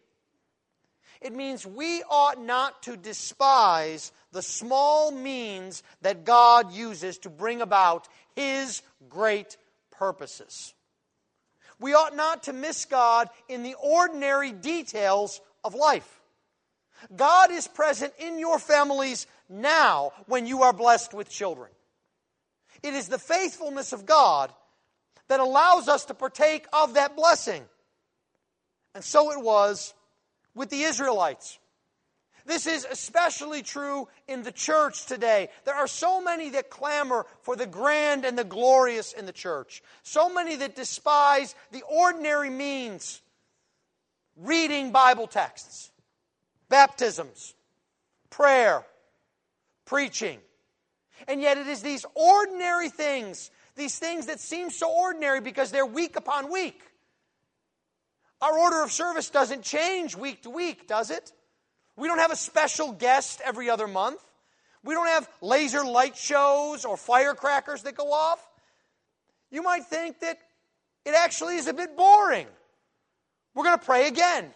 It 1.21 1.31
means 1.31 1.65
we 1.65 2.03
ought 2.09 2.37
not 2.37 2.83
to 2.83 2.97
despise 2.97 4.11
the 4.33 4.41
small 4.41 5.09
means 5.09 5.83
that 6.01 6.25
God 6.25 6.73
uses 6.73 7.17
to 7.19 7.29
bring 7.29 7.61
about 7.61 8.09
His 8.35 8.81
great 9.07 9.55
purposes. 9.89 10.73
We 11.79 11.93
ought 11.93 12.13
not 12.13 12.43
to 12.43 12.53
miss 12.53 12.83
God 12.83 13.29
in 13.47 13.63
the 13.63 13.75
ordinary 13.81 14.51
details 14.51 15.39
of 15.63 15.73
life. 15.73 16.19
God 17.15 17.51
is 17.51 17.69
present 17.69 18.11
in 18.19 18.37
your 18.37 18.59
families 18.59 19.27
now 19.47 20.11
when 20.25 20.45
you 20.45 20.63
are 20.63 20.73
blessed 20.73 21.13
with 21.13 21.29
children. 21.29 21.69
It 22.83 22.93
is 22.93 23.07
the 23.07 23.17
faithfulness 23.17 23.93
of 23.93 24.05
God 24.05 24.51
that 25.29 25.39
allows 25.39 25.87
us 25.87 26.03
to 26.05 26.13
partake 26.13 26.65
of 26.73 26.95
that 26.95 27.15
blessing. 27.15 27.63
And 28.97 29.03
so 29.03 29.31
it 29.31 29.39
was 29.39 29.93
with 30.55 30.71
the 30.71 30.81
Israelites. 30.81 31.59
This 32.47 32.65
is 32.65 32.83
especially 32.83 33.61
true 33.61 34.07
in 34.27 34.41
the 34.41 34.51
church 34.51 35.05
today. 35.05 35.49
There 35.65 35.75
are 35.75 35.85
so 35.85 36.19
many 36.19 36.49
that 36.49 36.71
clamor 36.71 37.27
for 37.43 37.55
the 37.55 37.67
grand 37.67 38.25
and 38.25 38.35
the 38.35 38.43
glorious 38.43 39.13
in 39.13 39.27
the 39.27 39.31
church, 39.31 39.83
so 40.01 40.33
many 40.33 40.55
that 40.55 40.75
despise 40.75 41.53
the 41.71 41.83
ordinary 41.83 42.49
means 42.49 43.21
reading 44.35 44.91
Bible 44.91 45.27
texts, 45.27 45.91
baptisms, 46.67 47.53
prayer, 48.31 48.83
preaching. 49.85 50.39
And 51.27 51.39
yet 51.39 51.59
it 51.59 51.67
is 51.67 51.83
these 51.83 52.03
ordinary 52.15 52.89
things, 52.89 53.51
these 53.75 53.99
things 53.99 54.25
that 54.25 54.39
seem 54.39 54.71
so 54.71 54.91
ordinary 54.91 55.39
because 55.39 55.69
they're 55.69 55.85
week 55.85 56.15
upon 56.15 56.51
week. 56.51 56.81
Our 58.41 58.57
order 58.57 58.83
of 58.83 58.91
service 58.91 59.29
doesn't 59.29 59.63
change 59.63 60.15
week 60.15 60.43
to 60.43 60.49
week, 60.49 60.87
does 60.87 61.09
it? 61.09 61.31
We 61.95 62.07
don't 62.07 62.19
have 62.19 62.31
a 62.31 62.35
special 62.35 62.91
guest 62.91 63.41
every 63.43 63.69
other 63.69 63.87
month. 63.87 64.21
We 64.83 64.93
don't 64.93 65.07
have 65.07 65.27
laser 65.41 65.83
light 65.83 66.15
shows 66.15 66.85
or 66.85 66.97
firecrackers 66.97 67.83
that 67.83 67.95
go 67.95 68.13
off. 68.13 68.45
You 69.49 69.63
might 69.63 69.85
think 69.85 70.19
that 70.19 70.37
it 71.05 71.15
actually 71.15 71.55
is 71.55 71.67
a 71.67 71.73
bit 71.73 71.97
boring. 71.97 72.47
We're 73.55 73.63
going 73.63 73.79
to 73.79 73.85
pray 73.85 74.07
again. 74.07 74.51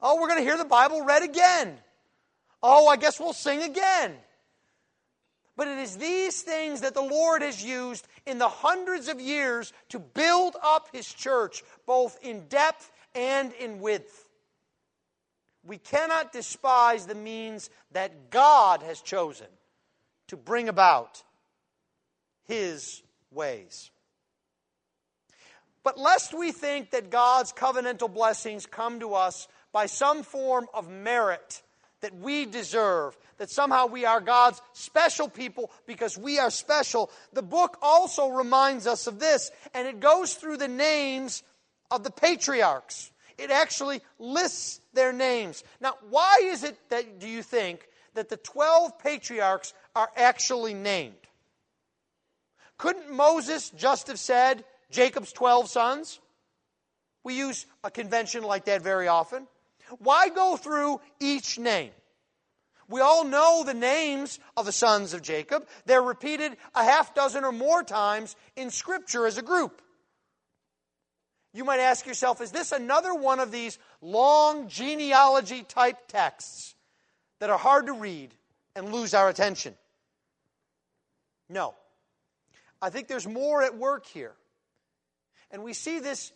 Oh, 0.00 0.20
we're 0.20 0.28
going 0.28 0.40
to 0.40 0.44
hear 0.44 0.58
the 0.58 0.64
Bible 0.64 1.02
read 1.02 1.22
again. 1.22 1.78
Oh, 2.62 2.88
I 2.88 2.96
guess 2.96 3.20
we'll 3.20 3.32
sing 3.32 3.62
again. 3.62 4.16
But 5.56 5.68
it 5.68 5.78
is 5.78 5.96
these 5.96 6.42
things 6.42 6.80
that 6.80 6.94
the 6.94 7.02
Lord 7.02 7.42
has 7.42 7.64
used 7.64 8.08
in 8.26 8.38
the 8.38 8.48
hundreds 8.48 9.08
of 9.08 9.20
years 9.20 9.72
to 9.90 9.98
build 9.98 10.56
up 10.62 10.88
His 10.92 11.12
church, 11.12 11.62
both 11.86 12.18
in 12.22 12.48
depth 12.48 12.90
and 13.14 13.52
in 13.52 13.78
width. 13.78 14.28
We 15.64 15.78
cannot 15.78 16.32
despise 16.32 17.06
the 17.06 17.14
means 17.14 17.70
that 17.92 18.30
God 18.30 18.82
has 18.82 19.00
chosen 19.00 19.46
to 20.28 20.36
bring 20.36 20.68
about 20.68 21.22
His 22.48 23.02
ways. 23.30 23.90
But 25.84 25.98
lest 25.98 26.34
we 26.34 26.50
think 26.50 26.90
that 26.90 27.10
God's 27.10 27.52
covenantal 27.52 28.12
blessings 28.12 28.66
come 28.66 29.00
to 29.00 29.14
us 29.14 29.46
by 29.70 29.86
some 29.86 30.22
form 30.22 30.66
of 30.74 30.88
merit 30.88 31.62
that 32.04 32.14
we 32.18 32.44
deserve, 32.44 33.16
that 33.38 33.48
somehow 33.48 33.86
we 33.86 34.04
are 34.04 34.20
God's 34.20 34.60
special 34.74 35.26
people 35.26 35.70
because 35.86 36.18
we 36.18 36.38
are 36.38 36.50
special, 36.50 37.10
the 37.32 37.40
book 37.40 37.78
also 37.80 38.28
reminds 38.28 38.86
us 38.86 39.06
of 39.06 39.18
this, 39.18 39.50
and 39.72 39.88
it 39.88 40.00
goes 40.00 40.34
through 40.34 40.58
the 40.58 40.68
names 40.68 41.42
of 41.90 42.04
the 42.04 42.10
patriarchs. 42.10 43.10
It 43.38 43.50
actually 43.50 44.02
lists 44.18 44.82
their 44.92 45.14
names. 45.14 45.64
Now, 45.80 45.94
why 46.10 46.40
is 46.42 46.62
it 46.62 46.76
that, 46.90 47.20
do 47.20 47.26
you 47.26 47.42
think, 47.42 47.88
that 48.12 48.28
the 48.28 48.36
12 48.36 48.98
patriarchs 48.98 49.72
are 49.96 50.10
actually 50.14 50.74
named? 50.74 51.14
Couldn't 52.76 53.10
Moses 53.10 53.70
just 53.70 54.08
have 54.08 54.18
said 54.18 54.62
Jacob's 54.90 55.32
12 55.32 55.70
sons? 55.70 56.20
We 57.24 57.32
use 57.38 57.64
a 57.82 57.90
convention 57.90 58.42
like 58.42 58.66
that 58.66 58.82
very 58.82 59.08
often. 59.08 59.46
Why 59.98 60.28
go 60.28 60.56
through 60.56 61.00
each 61.20 61.58
name? 61.58 61.90
We 62.88 63.00
all 63.00 63.24
know 63.24 63.64
the 63.64 63.74
names 63.74 64.38
of 64.56 64.66
the 64.66 64.72
sons 64.72 65.14
of 65.14 65.22
Jacob. 65.22 65.66
They're 65.86 66.02
repeated 66.02 66.56
a 66.74 66.84
half 66.84 67.14
dozen 67.14 67.44
or 67.44 67.52
more 67.52 67.82
times 67.82 68.36
in 68.56 68.70
Scripture 68.70 69.26
as 69.26 69.38
a 69.38 69.42
group. 69.42 69.80
You 71.54 71.64
might 71.64 71.80
ask 71.80 72.04
yourself, 72.04 72.40
is 72.40 72.50
this 72.50 72.72
another 72.72 73.14
one 73.14 73.40
of 73.40 73.52
these 73.52 73.78
long 74.02 74.68
genealogy 74.68 75.62
type 75.62 76.08
texts 76.08 76.74
that 77.38 77.48
are 77.48 77.58
hard 77.58 77.86
to 77.86 77.92
read 77.92 78.34
and 78.74 78.92
lose 78.92 79.14
our 79.14 79.28
attention? 79.28 79.74
No. 81.48 81.74
I 82.82 82.90
think 82.90 83.08
there's 83.08 83.26
more 83.26 83.62
at 83.62 83.78
work 83.78 84.04
here. 84.06 84.34
And 85.50 85.62
we 85.62 85.72
see 85.72 86.00
this 86.00 86.32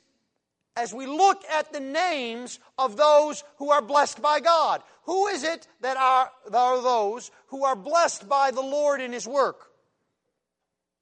as 0.76 0.94
we 0.94 1.07
look 1.07 1.42
at 1.50 1.72
the 1.72 1.81
names 1.81 2.61
of 2.78 2.96
those 2.96 3.42
who 3.57 3.70
are 3.70 3.83
blessed 3.83 4.22
by 4.22 4.40
God. 4.40 4.83
Who 5.04 5.26
is 5.28 5.42
it 5.42 5.66
that 5.81 5.96
are, 5.96 6.31
are 6.52 6.83
those 6.83 7.31
who 7.48 7.64
are 7.64 7.76
blessed 7.76 8.28
by 8.28 8.50
the 8.50 8.61
Lord 8.61 9.00
in 9.00 9.12
His 9.12 9.26
work? 9.26 9.70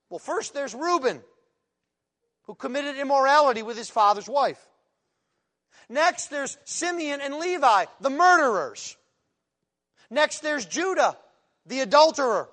Well, 0.08 0.18
first 0.18 0.54
there's 0.54 0.74
Reuben 0.74 1.22
who 2.46 2.54
committed 2.54 2.96
immorality 2.96 3.62
with 3.62 3.76
his 3.76 3.90
father's 3.90 4.28
wife. 4.28 4.60
Next, 5.88 6.28
there's 6.28 6.56
Simeon 6.64 7.20
and 7.20 7.36
Levi, 7.36 7.86
the 8.00 8.10
murderers. 8.10 8.96
Next, 10.10 10.40
there's 10.40 10.64
Judah, 10.64 11.16
the 11.66 11.80
adulterer. 11.80 12.48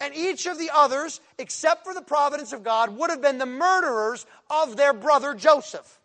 And 0.00 0.14
each 0.14 0.46
of 0.46 0.58
the 0.58 0.70
others, 0.72 1.20
except 1.38 1.84
for 1.84 1.94
the 1.94 2.02
providence 2.02 2.52
of 2.52 2.64
God, 2.64 2.96
would 2.96 3.10
have 3.10 3.22
been 3.22 3.38
the 3.38 3.46
murderers 3.46 4.26
of 4.50 4.76
their 4.76 4.92
brother 4.92 5.34
Joseph. 5.34 6.00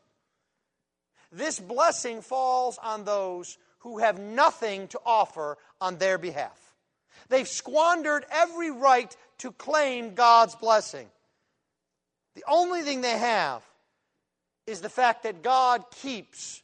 This 1.31 1.59
blessing 1.59 2.21
falls 2.21 2.77
on 2.81 3.03
those 3.03 3.57
who 3.79 3.99
have 3.99 4.19
nothing 4.19 4.87
to 4.89 4.99
offer 5.05 5.57
on 5.79 5.97
their 5.97 6.17
behalf. 6.17 6.57
They've 7.29 7.47
squandered 7.47 8.25
every 8.31 8.71
right 8.71 9.15
to 9.39 9.51
claim 9.51 10.15
God's 10.15 10.55
blessing. 10.55 11.07
The 12.35 12.43
only 12.47 12.81
thing 12.81 13.01
they 13.01 13.17
have 13.17 13.63
is 14.65 14.81
the 14.81 14.89
fact 14.89 15.23
that 15.23 15.43
God 15.43 15.83
keeps 15.91 16.61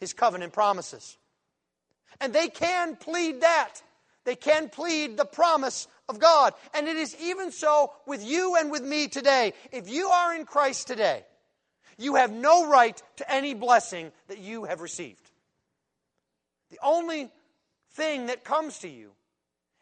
his 0.00 0.12
covenant 0.12 0.52
promises. 0.52 1.16
And 2.20 2.32
they 2.32 2.48
can 2.48 2.96
plead 2.96 3.42
that. 3.42 3.74
They 4.24 4.36
can 4.36 4.68
plead 4.68 5.16
the 5.16 5.24
promise 5.24 5.88
of 6.08 6.20
God. 6.20 6.54
And 6.74 6.86
it 6.86 6.96
is 6.96 7.16
even 7.20 7.50
so 7.50 7.92
with 8.06 8.24
you 8.24 8.56
and 8.56 8.70
with 8.70 8.82
me 8.82 9.08
today. 9.08 9.52
If 9.72 9.88
you 9.88 10.08
are 10.08 10.34
in 10.34 10.44
Christ 10.44 10.86
today, 10.86 11.24
you 11.98 12.16
have 12.16 12.32
no 12.32 12.68
right 12.68 13.00
to 13.16 13.32
any 13.32 13.54
blessing 13.54 14.12
that 14.28 14.38
you 14.38 14.64
have 14.64 14.80
received. 14.80 15.30
The 16.70 16.78
only 16.82 17.30
thing 17.92 18.26
that 18.26 18.44
comes 18.44 18.78
to 18.78 18.88
you 18.88 19.12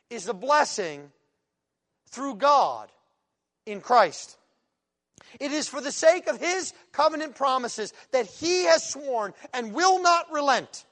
is 0.09 0.25
the 0.25 0.35
blessing 0.35 1.11
through 2.11 2.37
God 2.37 2.91
in 3.67 3.81
Christ. 3.81 4.37
It 5.39 5.53
is 5.53 5.69
for 5.69 5.81
the 5.81 5.93
sake 5.93 6.27
of 6.27 6.41
His 6.41 6.73
covenant 6.93 7.37
promises 7.37 7.93
that 8.11 8.27
He 8.27 8.65
has 8.65 8.89
sworn 8.89 9.33
and 9.53 9.73
will 9.73 10.03
not 10.03 10.33
relent 10.33 10.85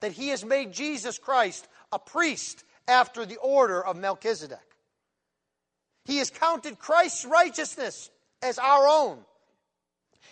that 0.00 0.12
He 0.12 0.28
has 0.28 0.44
made 0.44 0.72
Jesus 0.72 1.18
Christ 1.18 1.66
a 1.90 1.98
priest 1.98 2.64
after 2.86 3.24
the 3.24 3.36
order 3.36 3.84
of 3.84 3.96
Melchizedek. 3.96 4.58
He 6.04 6.18
has 6.18 6.30
counted 6.30 6.78
Christ's 6.78 7.24
righteousness 7.24 8.10
as 8.42 8.58
our 8.58 8.86
own. 8.88 9.18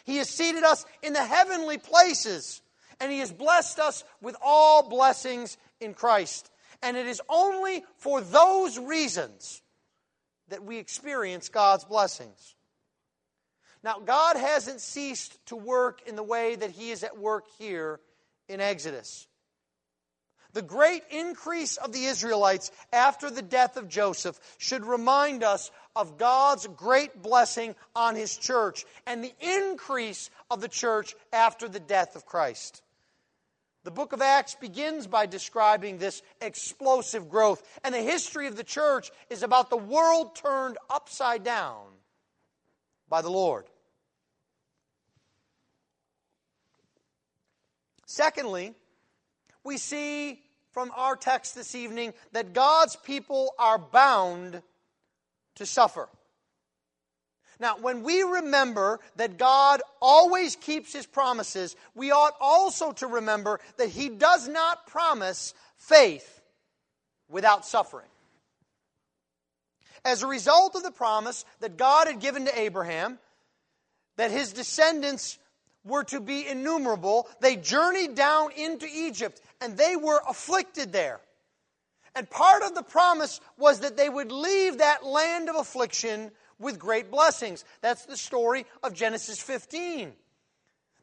He 0.05 0.17
has 0.17 0.29
seated 0.29 0.63
us 0.63 0.85
in 1.03 1.13
the 1.13 1.25
heavenly 1.25 1.79
places, 1.79 2.63
and 3.01 3.11
He 3.11 3.19
has 3.19 3.33
blessed 3.33 3.79
us 3.79 4.05
with 4.21 4.37
all 4.43 4.89
blessings 4.89 5.57
in 5.81 5.95
Christ. 5.95 6.51
And 6.83 6.97
it 6.97 7.07
is 7.07 7.21
only 7.29 7.85
for 7.97 8.21
those 8.21 8.79
reasons 8.79 9.63
that 10.49 10.65
we 10.65 10.79
experience 10.79 11.49
God's 11.49 11.85
blessings. 11.85 12.55
Now, 13.83 13.99
God 13.99 14.37
hasn't 14.37 14.81
ceased 14.81 15.39
to 15.47 15.57
work 15.57 16.03
in 16.07 16.17
the 16.17 16.23
way 16.23 16.57
that 16.57 16.71
He 16.71 16.91
is 16.91 17.03
at 17.03 17.19
work 17.19 17.47
here 17.59 18.01
in 18.49 18.61
Exodus. 18.61 19.27
The 20.53 20.63
great 20.63 21.05
increase 21.11 21.77
of 21.77 21.93
the 21.93 22.07
Israelites 22.07 22.73
after 22.93 23.31
the 23.31 23.43
death 23.43 23.77
of 23.77 23.89
Joseph 23.89 24.39
should 24.59 24.85
remind 24.85 25.45
us 25.45 25.71
of 25.95 26.19
God's 26.19 26.67
great 26.67 27.23
blessing 27.23 27.75
on 27.95 28.17
His 28.17 28.37
church 28.37 28.85
and 29.07 29.23
the 29.23 29.35
increase 29.41 30.31
of 30.51 30.61
the 30.61 30.69
church 30.69 31.15
after 31.33 31.69
the 31.69 31.81
death 31.81 32.17
of 32.17 32.27
Christ. 32.27 32.83
The 33.83 33.91
book 33.91 34.13
of 34.13 34.21
Acts 34.21 34.55
begins 34.57 35.07
by 35.07 35.27
describing 35.27 35.99
this 35.99 36.21
explosive 36.41 37.31
growth, 37.31 37.63
and 37.83 37.95
the 37.95 38.03
history 38.03 38.47
of 38.47 38.57
the 38.57 38.65
church 38.65 39.11
is 39.31 39.43
about 39.43 39.71
the 39.71 39.77
world 39.77 40.37
turned 40.37 40.77
upside 40.91 41.45
down 41.45 41.87
by 43.09 43.23
the 43.23 43.31
Lord. 43.31 43.65
Secondly, 48.05 48.75
we 49.65 49.77
see 49.77 50.41
from 50.73 50.93
our 50.97 51.17
text 51.17 51.55
this 51.55 51.75
evening 51.75 52.13
that 52.33 52.53
God's 52.53 52.97
people 52.97 53.53
are 53.59 53.79
bound 53.79 54.63
to 55.57 55.67
suffer. 55.67 56.09
Now, 57.59 57.77
when 57.79 58.03
we 58.03 58.23
remember 58.23 59.01
that 59.17 59.37
God 59.37 59.83
always 60.01 60.57
keeps 60.57 60.95
his 60.95 61.07
promises, 61.07 61.77
we 61.95 62.11
ought 62.11 62.35
also 62.41 62.93
to 62.93 63.07
remember 63.07 63.61
that 63.77 63.91
he 63.91 64.09
does 64.09 64.49
not 64.49 64.87
promise 64.87 65.53
faith 65.77 66.41
without 67.29 67.67
suffering. 67.67 68.09
As 70.07 70.23
a 70.23 70.27
result 70.27 70.75
of 70.75 70.83
the 70.83 70.91
promise 70.91 71.45
that 71.61 71.77
God 71.77 72.07
had 72.07 72.21
given 72.21 72.47
to 72.47 72.59
Abraham, 72.59 73.19
that 74.17 74.31
his 74.31 74.55
descendants 74.55 75.39
were 75.85 76.05
to 76.05 76.21
be 76.21 76.47
innumerable, 76.47 77.29
they 77.41 77.57
journeyed 77.57 78.15
down 78.15 78.53
into 78.53 78.87
Egypt 78.91 79.41
and 79.61 79.77
they 79.77 79.97
were 79.97 80.21
afflicted 80.29 80.93
there. 80.93 81.21
And 82.15 82.29
part 82.29 82.63
of 82.63 82.75
the 82.75 82.83
promise 82.83 83.41
was 83.57 83.81
that 83.81 83.97
they 83.97 84.09
would 84.09 84.33
leave 84.33 84.79
that 84.79 85.05
land 85.05 85.49
of 85.49 85.57
affliction 85.57 86.33
with 86.59 86.79
great 86.79 87.11
blessings. 87.11 87.65
That's 87.81 88.05
the 88.07 88.17
story 88.17 88.67
of 88.83 88.95
Genesis 88.95 89.41
15. 89.41 90.13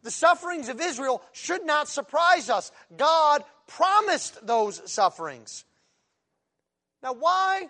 The 0.03 0.11
sufferings 0.11 0.69
of 0.69 0.79
Israel 0.79 1.21
should 1.31 1.65
not 1.65 1.87
surprise 1.87 2.49
us. 2.49 2.71
God 2.95 3.43
promised 3.67 4.45
those 4.45 4.81
sufferings. 4.89 5.65
Now, 7.01 7.13
why 7.13 7.69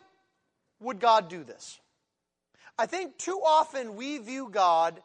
would 0.79 0.99
God 0.99 1.29
do 1.29 1.43
this? 1.43 1.79
I 2.77 2.85
think 2.85 3.17
too 3.17 3.39
often 3.45 3.95
we 3.95 4.17
view 4.19 4.49
God 4.51 5.01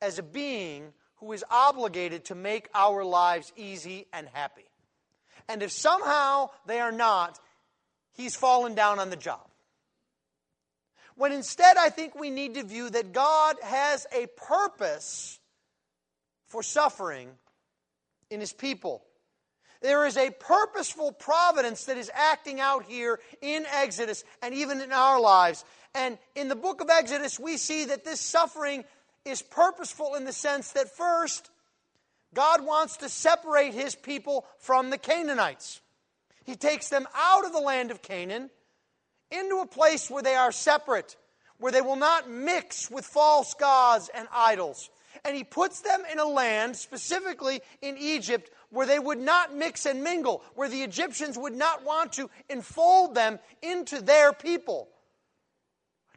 as 0.00 0.18
a 0.18 0.22
being 0.22 0.92
who 1.16 1.32
is 1.32 1.44
obligated 1.50 2.26
to 2.26 2.34
make 2.34 2.68
our 2.74 3.04
lives 3.04 3.52
easy 3.56 4.06
and 4.12 4.26
happy. 4.32 4.69
And 5.50 5.64
if 5.64 5.72
somehow 5.72 6.50
they 6.66 6.78
are 6.78 6.92
not, 6.92 7.40
he's 8.12 8.36
fallen 8.36 8.76
down 8.76 9.00
on 9.00 9.10
the 9.10 9.16
job. 9.16 9.44
When 11.16 11.32
instead, 11.32 11.76
I 11.76 11.90
think 11.90 12.14
we 12.14 12.30
need 12.30 12.54
to 12.54 12.62
view 12.62 12.88
that 12.88 13.12
God 13.12 13.56
has 13.62 14.06
a 14.12 14.28
purpose 14.36 15.40
for 16.46 16.62
suffering 16.62 17.30
in 18.30 18.38
his 18.38 18.52
people. 18.52 19.02
There 19.82 20.06
is 20.06 20.16
a 20.16 20.30
purposeful 20.30 21.10
providence 21.10 21.86
that 21.86 21.96
is 21.96 22.12
acting 22.14 22.60
out 22.60 22.84
here 22.84 23.18
in 23.42 23.66
Exodus 23.66 24.22
and 24.42 24.54
even 24.54 24.80
in 24.80 24.92
our 24.92 25.20
lives. 25.20 25.64
And 25.96 26.16
in 26.36 26.46
the 26.46 26.54
book 26.54 26.80
of 26.80 26.90
Exodus, 26.90 27.40
we 27.40 27.56
see 27.56 27.86
that 27.86 28.04
this 28.04 28.20
suffering 28.20 28.84
is 29.24 29.42
purposeful 29.42 30.14
in 30.14 30.24
the 30.24 30.32
sense 30.32 30.72
that 30.72 30.96
first, 30.96 31.50
God 32.34 32.64
wants 32.64 32.98
to 32.98 33.08
separate 33.08 33.74
his 33.74 33.94
people 33.94 34.46
from 34.58 34.90
the 34.90 34.98
Canaanites. 34.98 35.80
He 36.44 36.56
takes 36.56 36.88
them 36.88 37.06
out 37.14 37.44
of 37.44 37.52
the 37.52 37.60
land 37.60 37.90
of 37.90 38.02
Canaan 38.02 38.50
into 39.30 39.58
a 39.58 39.66
place 39.66 40.10
where 40.10 40.22
they 40.22 40.34
are 40.34 40.52
separate, 40.52 41.16
where 41.58 41.72
they 41.72 41.80
will 41.80 41.96
not 41.96 42.30
mix 42.30 42.90
with 42.90 43.04
false 43.04 43.54
gods 43.54 44.10
and 44.14 44.28
idols. 44.32 44.90
And 45.24 45.36
he 45.36 45.44
puts 45.44 45.80
them 45.80 46.02
in 46.10 46.18
a 46.18 46.24
land, 46.24 46.76
specifically 46.76 47.60
in 47.82 47.98
Egypt, 47.98 48.50
where 48.70 48.86
they 48.86 48.98
would 48.98 49.18
not 49.18 49.54
mix 49.54 49.84
and 49.86 50.02
mingle, 50.02 50.42
where 50.54 50.68
the 50.68 50.82
Egyptians 50.82 51.36
would 51.36 51.54
not 51.54 51.84
want 51.84 52.12
to 52.14 52.30
enfold 52.48 53.14
them 53.14 53.38
into 53.60 54.00
their 54.00 54.32
people. 54.32 54.88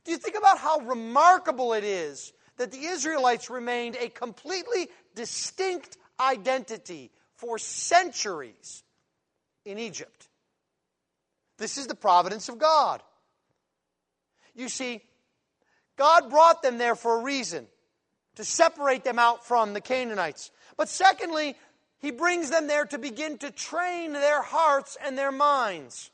Do 0.06 0.12
you 0.12 0.18
think 0.18 0.38
about 0.38 0.60
how 0.60 0.80
remarkable 0.80 1.74
it 1.74 1.84
is 1.84 2.34
that 2.58 2.72
the 2.72 2.86
Israelites 2.86 3.50
remained 3.50 3.98
a 4.00 4.10
completely 4.10 4.90
distinct 5.16 5.98
identity 6.20 7.12
for 7.36 7.58
centuries 7.58 8.84
in 9.66 9.80
Egypt? 9.80 10.28
This 11.58 11.78
is 11.78 11.88
the 11.88 11.96
providence 11.96 12.50
of 12.50 12.58
God. 12.58 13.02
You 14.56 14.70
see, 14.70 15.02
God 15.98 16.30
brought 16.30 16.62
them 16.62 16.78
there 16.78 16.96
for 16.96 17.20
a 17.20 17.24
reason 17.24 17.68
to 18.36 18.44
separate 18.44 19.04
them 19.04 19.20
out 19.20 19.46
from 19.46 19.74
the 19.74 19.82
Canaanites. 19.82 20.52
But 20.78 20.90
secondly, 20.90 21.56
he 22.00 22.12
brings 22.12 22.50
them 22.50 22.68
there 22.68 22.86
to 22.86 22.98
begin 22.98 23.38
to 23.40 23.52
train 23.52 24.14
their 24.14 24.42
hearts 24.42 24.98
and 25.04 25.18
their 25.18 25.32
minds. 25.32 26.12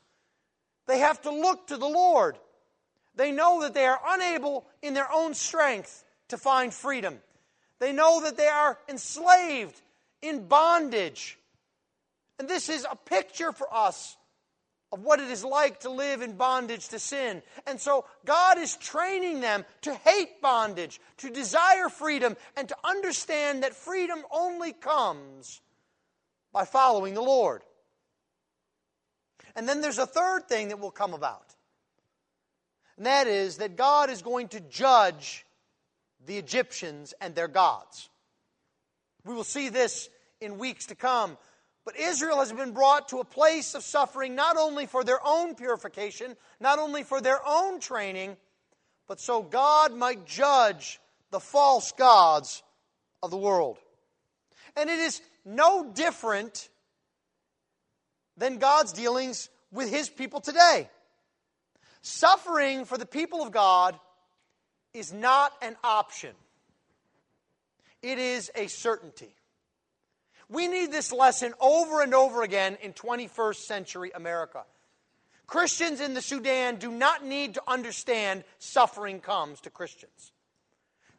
They 0.86 0.98
have 0.98 1.22
to 1.22 1.30
look 1.30 1.68
to 1.68 1.76
the 1.76 1.88
Lord. 1.88 2.36
They 3.16 3.32
know 3.32 3.62
that 3.62 3.74
they 3.74 3.86
are 3.86 4.00
unable 4.06 4.66
in 4.82 4.94
their 4.94 5.10
own 5.12 5.34
strength 5.34 6.04
to 6.28 6.38
find 6.38 6.72
freedom. 6.72 7.18
They 7.78 7.92
know 7.92 8.22
that 8.22 8.36
they 8.36 8.46
are 8.46 8.78
enslaved 8.88 9.80
in 10.22 10.46
bondage. 10.46 11.38
And 12.38 12.48
this 12.48 12.68
is 12.68 12.86
a 12.90 12.96
picture 12.96 13.52
for 13.52 13.72
us 13.72 14.16
of 14.92 15.02
what 15.02 15.20
it 15.20 15.30
is 15.30 15.44
like 15.44 15.80
to 15.80 15.90
live 15.90 16.20
in 16.20 16.32
bondage 16.32 16.88
to 16.88 16.98
sin. 16.98 17.42
And 17.66 17.80
so 17.80 18.04
God 18.24 18.58
is 18.58 18.76
training 18.76 19.40
them 19.40 19.64
to 19.82 19.94
hate 19.94 20.40
bondage, 20.42 21.00
to 21.18 21.30
desire 21.30 21.88
freedom, 21.88 22.36
and 22.56 22.68
to 22.68 22.76
understand 22.82 23.62
that 23.62 23.74
freedom 23.74 24.22
only 24.32 24.72
comes 24.72 25.60
by 26.52 26.64
following 26.64 27.14
the 27.14 27.22
Lord. 27.22 27.62
And 29.54 29.68
then 29.68 29.80
there's 29.80 29.98
a 29.98 30.06
third 30.06 30.48
thing 30.48 30.68
that 30.68 30.80
will 30.80 30.90
come 30.90 31.14
about. 31.14 31.54
And 32.96 33.06
that 33.06 33.26
is 33.26 33.58
that 33.58 33.76
God 33.76 34.10
is 34.10 34.22
going 34.22 34.48
to 34.48 34.60
judge 34.60 35.46
the 36.26 36.36
Egyptians 36.36 37.14
and 37.20 37.34
their 37.34 37.48
gods. 37.48 38.09
We 39.24 39.34
will 39.34 39.44
see 39.44 39.68
this 39.68 40.08
in 40.40 40.58
weeks 40.58 40.86
to 40.86 40.94
come. 40.94 41.36
But 41.84 41.98
Israel 41.98 42.38
has 42.38 42.52
been 42.52 42.72
brought 42.72 43.08
to 43.08 43.18
a 43.18 43.24
place 43.24 43.74
of 43.74 43.82
suffering 43.82 44.34
not 44.34 44.56
only 44.56 44.86
for 44.86 45.02
their 45.02 45.20
own 45.24 45.54
purification, 45.54 46.36
not 46.60 46.78
only 46.78 47.02
for 47.02 47.20
their 47.20 47.40
own 47.46 47.80
training, 47.80 48.36
but 49.08 49.18
so 49.18 49.42
God 49.42 49.94
might 49.94 50.26
judge 50.26 51.00
the 51.30 51.40
false 51.40 51.92
gods 51.92 52.62
of 53.22 53.30
the 53.30 53.36
world. 53.36 53.78
And 54.76 54.88
it 54.90 54.98
is 54.98 55.20
no 55.44 55.90
different 55.92 56.68
than 58.36 58.58
God's 58.58 58.92
dealings 58.92 59.48
with 59.72 59.90
his 59.90 60.08
people 60.08 60.40
today. 60.40 60.88
Suffering 62.02 62.84
for 62.84 62.96
the 62.96 63.06
people 63.06 63.42
of 63.42 63.52
God 63.52 63.98
is 64.94 65.12
not 65.12 65.52
an 65.60 65.76
option, 65.84 66.34
it 68.02 68.18
is 68.18 68.50
a 68.54 68.66
certainty. 68.66 69.34
We 70.48 70.66
need 70.66 70.90
this 70.90 71.12
lesson 71.12 71.54
over 71.60 72.02
and 72.02 72.14
over 72.14 72.42
again 72.42 72.76
in 72.82 72.92
21st 72.92 73.56
century 73.56 74.10
America. 74.14 74.64
Christians 75.46 76.00
in 76.00 76.14
the 76.14 76.22
Sudan 76.22 76.76
do 76.76 76.90
not 76.90 77.24
need 77.24 77.54
to 77.54 77.62
understand 77.66 78.44
suffering 78.58 79.20
comes 79.20 79.60
to 79.62 79.70
Christians. 79.70 80.32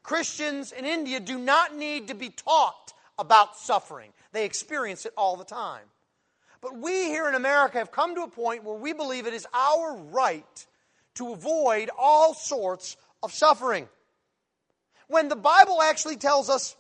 Christians 0.04 0.72
in 0.72 0.86
India 0.86 1.20
do 1.20 1.38
not 1.38 1.76
need 1.76 2.08
to 2.08 2.16
be 2.16 2.30
taught 2.30 2.94
about 3.20 3.58
suffering. 3.58 4.12
They 4.32 4.46
experience 4.46 5.06
it 5.06 5.14
all 5.16 5.36
the 5.36 5.46
time. 5.46 5.84
But 6.62 6.78
we 6.78 7.06
here 7.06 7.28
in 7.28 7.36
America 7.36 7.78
have 7.78 7.92
come 7.92 8.16
to 8.16 8.22
a 8.22 8.28
point 8.28 8.64
where 8.64 8.76
we 8.76 8.94
believe 8.94 9.28
it 9.28 9.34
is 9.34 9.48
our 9.54 9.96
right 9.96 10.66
to 11.16 11.34
avoid 11.34 11.90
all 11.98 12.34
sorts 12.34 12.98
of 13.24 13.34
suffering. 13.34 13.88
When 15.12 15.28
the 15.28 15.36
Bible 15.36 15.82
actually 15.82 16.16
tells 16.16 16.50
us 16.50 16.76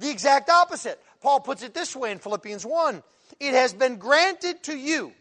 the 0.00 0.10
exact 0.10 0.48
opposite. 0.48 1.00
Paul 1.20 1.40
puts 1.40 1.62
it 1.62 1.74
this 1.74 1.94
way 1.94 2.10
in 2.10 2.18
Philippians 2.18 2.64
1 2.64 3.02
It 3.38 3.54
has 3.54 3.72
been 3.72 3.96
granted 3.96 4.62
to 4.64 4.76
you 4.76 5.12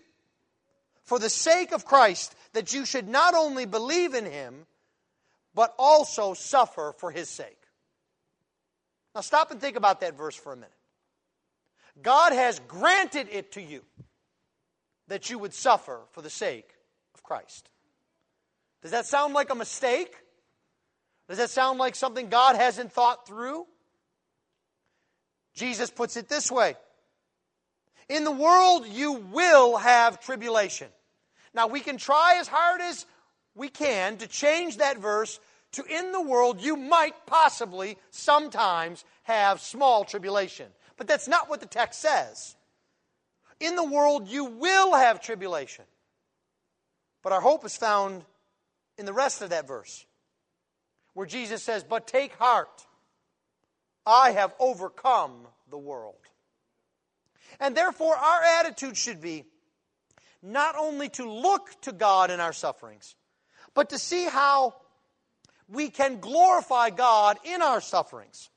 for 1.04 1.20
the 1.20 1.30
sake 1.30 1.72
of 1.72 1.86
Christ 1.86 2.36
that 2.54 2.74
you 2.74 2.86
should 2.86 3.08
not 3.08 3.36
only 3.36 3.66
believe 3.66 4.14
in 4.14 4.26
him, 4.26 4.66
but 5.54 5.74
also 5.78 6.34
suffer 6.34 6.94
for 6.98 7.12
his 7.12 7.30
sake. 7.30 7.58
Now 9.14 9.22
stop 9.22 9.52
and 9.52 9.60
think 9.60 9.76
about 9.76 10.02
that 10.02 10.18
verse 10.18 10.36
for 10.36 10.54
a 10.54 10.56
minute. 10.56 10.72
God 12.02 12.32
has 12.32 12.60
granted 12.68 13.28
it 13.32 13.54
to 13.54 13.62
you 13.62 13.82
that 15.10 15.30
you 15.30 15.38
would 15.40 15.54
suffer 15.54 16.00
for 16.12 16.22
the 16.22 16.30
sake 16.30 16.70
of 17.14 17.24
Christ. 17.24 17.70
Does 18.82 18.92
that 18.92 19.06
sound 19.06 19.34
like 19.34 19.50
a 19.50 19.56
mistake? 19.56 20.14
Does 21.30 21.38
that 21.38 21.50
sound 21.50 21.80
like 21.80 21.96
something 21.96 22.28
God 22.28 22.58
hasn't 22.58 22.92
thought 22.92 23.26
through? 23.26 23.66
Jesus 25.54 25.90
puts 25.90 26.18
it 26.18 26.28
this 26.28 26.52
way 26.52 26.76
In 28.10 28.26
the 28.26 28.32
world, 28.32 28.86
you 28.88 29.14
will 29.14 29.78
have 29.78 30.20
tribulation. 30.20 30.90
Now, 31.54 31.68
we 31.68 31.80
can 31.80 31.98
try 31.98 32.38
as 32.40 32.48
hard 32.48 32.82
as 32.82 33.06
we 33.56 33.70
can 33.70 34.18
to 34.18 34.28
change 34.28 34.78
that 34.78 34.98
verse 34.98 35.40
to 35.74 35.84
in 35.84 36.12
the 36.12 36.22
world, 36.22 36.62
you 36.62 36.76
might 36.76 37.14
possibly 37.28 37.98
sometimes 38.10 39.06
have 39.24 39.62
small 39.62 40.04
tribulation. 40.04 40.68
But 40.98 41.08
that's 41.08 41.28
not 41.28 41.50
what 41.50 41.60
the 41.60 41.68
text 41.68 42.02
says. 42.02 42.56
In 43.60 43.76
the 43.76 43.84
world, 43.84 44.28
you 44.28 44.46
will 44.46 44.96
have 44.96 45.22
tribulation. 45.22 45.86
But 47.22 47.34
our 47.34 47.42
hope 47.42 47.66
is 47.66 47.78
found 47.78 48.26
in 48.98 49.06
the 49.06 49.14
rest 49.14 49.42
of 49.42 49.52
that 49.52 49.68
verse, 49.68 50.06
where 51.14 51.26
Jesus 51.26 51.64
says, 51.64 51.84
But 51.84 52.08
take 52.08 52.34
heart. 52.36 52.86
I 54.06 54.32
have 54.32 54.54
overcome 54.60 55.48
the 55.70 55.78
world. 55.78 56.16
And 57.60 57.76
therefore, 57.76 58.16
our 58.16 58.42
attitude 58.60 58.98
should 58.98 59.22
be 59.22 59.44
not 60.42 60.76
only 60.78 61.10
to 61.10 61.30
look 61.30 61.70
to 61.82 61.92
God 61.92 62.32
in 62.32 62.40
our 62.40 62.54
sufferings, 62.54 63.16
but 63.74 63.90
to 63.90 64.00
see 64.00 64.26
how 64.26 64.76
we 65.68 65.90
can 65.90 66.20
glorify 66.20 66.90
God 66.90 67.38
in 67.44 67.62
our 67.62 67.82
sufferings. 67.82 68.50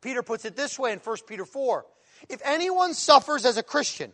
Peter 0.00 0.22
puts 0.22 0.44
it 0.44 0.56
this 0.56 0.78
way 0.78 0.92
in 0.92 0.98
1 0.98 1.16
Peter 1.26 1.44
4 1.44 1.84
If 2.28 2.40
anyone 2.44 2.94
suffers 2.94 3.44
as 3.44 3.56
a 3.56 3.62
Christian, 3.62 4.12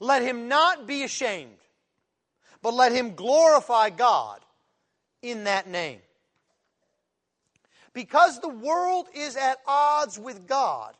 let 0.00 0.22
him 0.22 0.48
not 0.48 0.86
be 0.86 1.04
ashamed, 1.04 1.58
but 2.62 2.74
let 2.74 2.92
him 2.92 3.14
glorify 3.14 3.90
God 3.90 4.40
in 5.22 5.44
that 5.44 5.68
name. 5.68 6.00
Because 7.94 8.40
the 8.40 8.48
world 8.48 9.06
is 9.14 9.36
at 9.36 9.58
odds 9.66 10.18
with 10.18 10.46
God, 10.46 10.94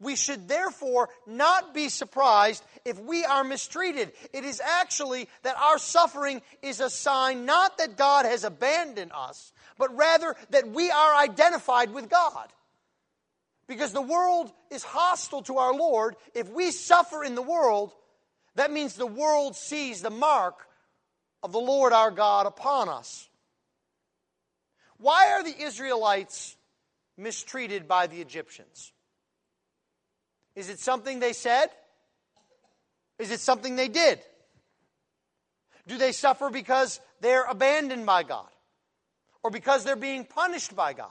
we 0.00 0.16
should 0.16 0.48
therefore 0.48 1.10
not 1.26 1.74
be 1.74 1.88
surprised 1.88 2.64
if 2.84 2.98
we 2.98 3.24
are 3.24 3.44
mistreated. 3.44 4.12
It 4.32 4.44
is 4.44 4.60
actually 4.60 5.28
that 5.42 5.56
our 5.56 5.78
suffering 5.78 6.40
is 6.62 6.80
a 6.80 6.88
sign 6.88 7.44
not 7.44 7.78
that 7.78 7.96
God 7.96 8.24
has 8.24 8.44
abandoned 8.44 9.12
us, 9.14 9.52
but 9.78 9.94
rather 9.94 10.34
that 10.50 10.68
we 10.68 10.90
are 10.90 11.14
identified 11.16 11.92
with 11.92 12.08
God. 12.08 12.48
Because 13.68 13.92
the 13.92 14.02
world 14.02 14.50
is 14.70 14.82
hostile 14.82 15.42
to 15.42 15.58
our 15.58 15.74
Lord. 15.74 16.16
If 16.34 16.48
we 16.48 16.72
suffer 16.72 17.22
in 17.22 17.36
the 17.36 17.42
world, 17.42 17.92
that 18.56 18.72
means 18.72 18.94
the 18.94 19.06
world 19.06 19.54
sees 19.54 20.02
the 20.02 20.10
mark 20.10 20.66
of 21.42 21.52
the 21.52 21.60
Lord 21.60 21.92
our 21.92 22.10
God 22.10 22.46
upon 22.46 22.88
us. 22.88 23.28
Why 25.00 25.32
are 25.32 25.42
the 25.42 25.62
Israelites 25.62 26.56
mistreated 27.16 27.88
by 27.88 28.06
the 28.06 28.20
Egyptians? 28.20 28.92
Is 30.54 30.68
it 30.68 30.78
something 30.78 31.20
they 31.20 31.32
said? 31.32 31.68
Is 33.18 33.30
it 33.30 33.40
something 33.40 33.76
they 33.76 33.88
did? 33.88 34.20
Do 35.86 35.96
they 35.96 36.12
suffer 36.12 36.50
because 36.50 37.00
they're 37.20 37.44
abandoned 37.44 38.06
by 38.06 38.22
God? 38.22 38.48
Or 39.42 39.50
because 39.50 39.84
they're 39.84 39.96
being 39.96 40.24
punished 40.24 40.76
by 40.76 40.92
God? 40.92 41.10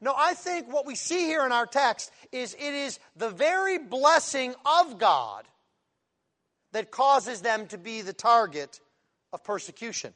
No, 0.00 0.12
I 0.16 0.34
think 0.34 0.72
what 0.72 0.84
we 0.84 0.96
see 0.96 1.20
here 1.20 1.46
in 1.46 1.52
our 1.52 1.66
text 1.66 2.10
is 2.32 2.54
it 2.54 2.74
is 2.74 2.98
the 3.16 3.30
very 3.30 3.78
blessing 3.78 4.54
of 4.66 4.98
God 4.98 5.44
that 6.72 6.90
causes 6.90 7.40
them 7.40 7.68
to 7.68 7.78
be 7.78 8.02
the 8.02 8.12
target 8.12 8.80
of 9.32 9.44
persecution. 9.44 10.12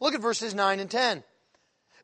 Look 0.00 0.14
at 0.14 0.20
verses 0.20 0.54
9 0.54 0.80
and 0.80 0.90
10. 0.90 1.22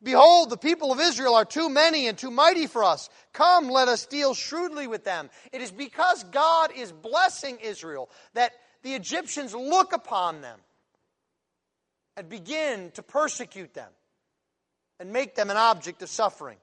Behold, 0.02 0.50
the 0.50 0.56
people 0.56 0.92
of 0.92 1.00
Israel 1.00 1.34
are 1.34 1.44
too 1.44 1.68
many 1.68 2.06
and 2.06 2.16
too 2.16 2.30
mighty 2.30 2.66
for 2.66 2.84
us. 2.84 3.10
Come, 3.32 3.68
let 3.68 3.88
us 3.88 4.06
deal 4.06 4.32
shrewdly 4.34 4.86
with 4.86 5.04
them. 5.04 5.28
It 5.52 5.60
is 5.60 5.72
because 5.72 6.22
God 6.24 6.70
is 6.76 6.92
blessing 6.92 7.58
Israel 7.62 8.08
that 8.34 8.52
the 8.82 8.94
Egyptians 8.94 9.54
look 9.54 9.92
upon 9.92 10.40
them 10.40 10.58
and 12.16 12.28
begin 12.28 12.92
to 12.92 13.02
persecute 13.02 13.74
them 13.74 13.90
and 15.00 15.12
make 15.12 15.34
them 15.34 15.50
an 15.50 15.56
object 15.56 16.02
of 16.02 16.08
suffering. 16.08 16.58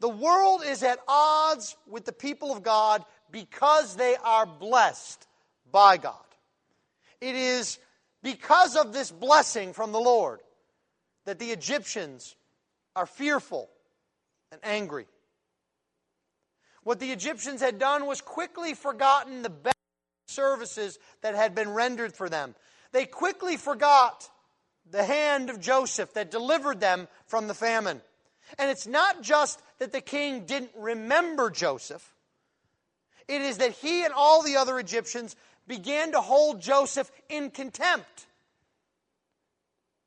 The 0.00 0.08
world 0.08 0.62
is 0.64 0.82
at 0.82 0.98
odds 1.08 1.76
with 1.86 2.04
the 2.04 2.12
people 2.12 2.52
of 2.52 2.62
God 2.62 3.04
because 3.30 3.96
they 3.96 4.16
are 4.16 4.46
blessed 4.46 5.26
by 5.70 5.96
God. 5.96 6.14
It 7.20 7.34
is 7.34 7.78
because 8.22 8.76
of 8.76 8.92
this 8.92 9.10
blessing 9.10 9.72
from 9.72 9.92
the 9.92 10.00
Lord 10.00 10.40
that 11.24 11.38
the 11.38 11.50
Egyptians 11.50 12.36
are 12.96 13.06
fearful 13.06 13.70
and 14.52 14.60
angry. 14.64 15.06
What 16.82 16.98
the 16.98 17.12
Egyptians 17.12 17.60
had 17.60 17.78
done 17.78 18.06
was 18.06 18.20
quickly 18.20 18.74
forgotten 18.74 19.42
the 19.42 19.50
best 19.50 19.76
services 20.26 20.98
that 21.22 21.34
had 21.34 21.54
been 21.54 21.70
rendered 21.70 22.14
for 22.14 22.28
them. 22.28 22.54
They 22.92 23.04
quickly 23.04 23.56
forgot 23.56 24.28
the 24.90 25.04
hand 25.04 25.50
of 25.50 25.60
Joseph 25.60 26.14
that 26.14 26.30
delivered 26.30 26.80
them 26.80 27.06
from 27.26 27.48
the 27.48 27.54
famine. 27.54 28.00
And 28.58 28.70
it's 28.70 28.86
not 28.86 29.22
just 29.22 29.62
that 29.78 29.92
the 29.92 30.00
king 30.00 30.46
didn't 30.46 30.72
remember 30.76 31.50
Joseph, 31.50 32.14
it 33.28 33.42
is 33.42 33.58
that 33.58 33.72
he 33.72 34.04
and 34.04 34.12
all 34.12 34.42
the 34.42 34.56
other 34.56 34.78
Egyptians 34.78 35.36
began 35.68 36.12
to 36.12 36.20
hold 36.20 36.60
Joseph 36.60 37.10
in 37.28 37.50
contempt 37.50 38.26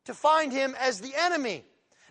to 0.06 0.14
find 0.14 0.52
him 0.52 0.76
as 0.80 1.00
the 1.00 1.14
enemy. 1.18 1.64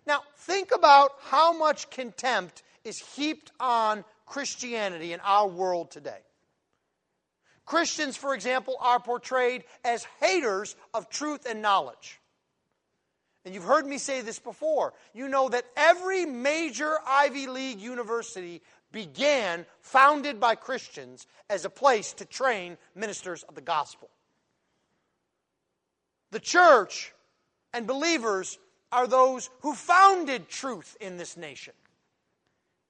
Now, 0.07 0.23
think 0.37 0.75
about 0.75 1.13
how 1.23 1.53
much 1.53 1.91
contempt 1.91 2.63
is 2.85 2.99
heaped 2.99 3.53
on 3.61 4.05
Christianity 4.27 5.13
in 5.13 5.21
our 5.21 5.47
world 5.47 5.91
today. 5.91 6.21
Christians, 7.65 8.17
for 8.17 8.35
example, 8.35 8.77
are 8.81 8.99
portrayed 8.99 9.65
as 9.85 10.07
haters 10.21 10.75
of 10.93 11.09
truth 11.09 11.47
and 11.49 11.63
knowledge. 11.63 12.19
And 13.45 13.55
you've 13.55 13.65
heard 13.65 13.87
me 13.87 13.99
say 13.99 14.21
this 14.21 14.39
before. 14.39 14.95
You 15.15 15.29
know 15.29 15.49
that 15.49 15.65
every 15.77 16.27
major 16.27 16.97
Ivy 17.07 17.47
League 17.47 17.81
university 17.81 18.63
began, 18.93 19.65
founded 19.81 20.39
by 20.39 20.55
Christians, 20.55 21.27
as 21.49 21.65
a 21.65 21.71
place 21.71 22.13
to 22.15 22.25
train 22.25 22.77
ministers 22.95 23.43
of 23.45 23.55
the 23.55 23.61
gospel. 23.61 24.11
The 26.31 26.41
church 26.41 27.13
and 27.73 27.87
believers 27.87 28.59
are 28.91 29.07
those 29.07 29.49
who 29.61 29.75
founded 29.75 30.49
truth 30.49 30.97
in 31.01 31.17
this 31.17 31.37
nation. 31.37 31.75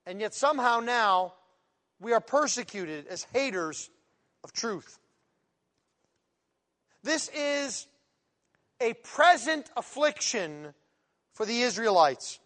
And 0.05 0.21
yet, 0.21 0.35
somehow 0.35 0.81
now, 0.81 1.35
we 2.01 2.13
are 2.13 2.21
persecuted 2.21 3.07
as 3.07 3.27
haters 3.33 3.89
of 4.43 4.53
truth. 4.53 4.99
This 7.05 7.31
is 7.35 7.87
a 8.81 8.95
present 8.95 9.71
affliction 9.77 10.75
for 11.35 11.47
the 11.47 11.63
Israelites. 11.63 12.41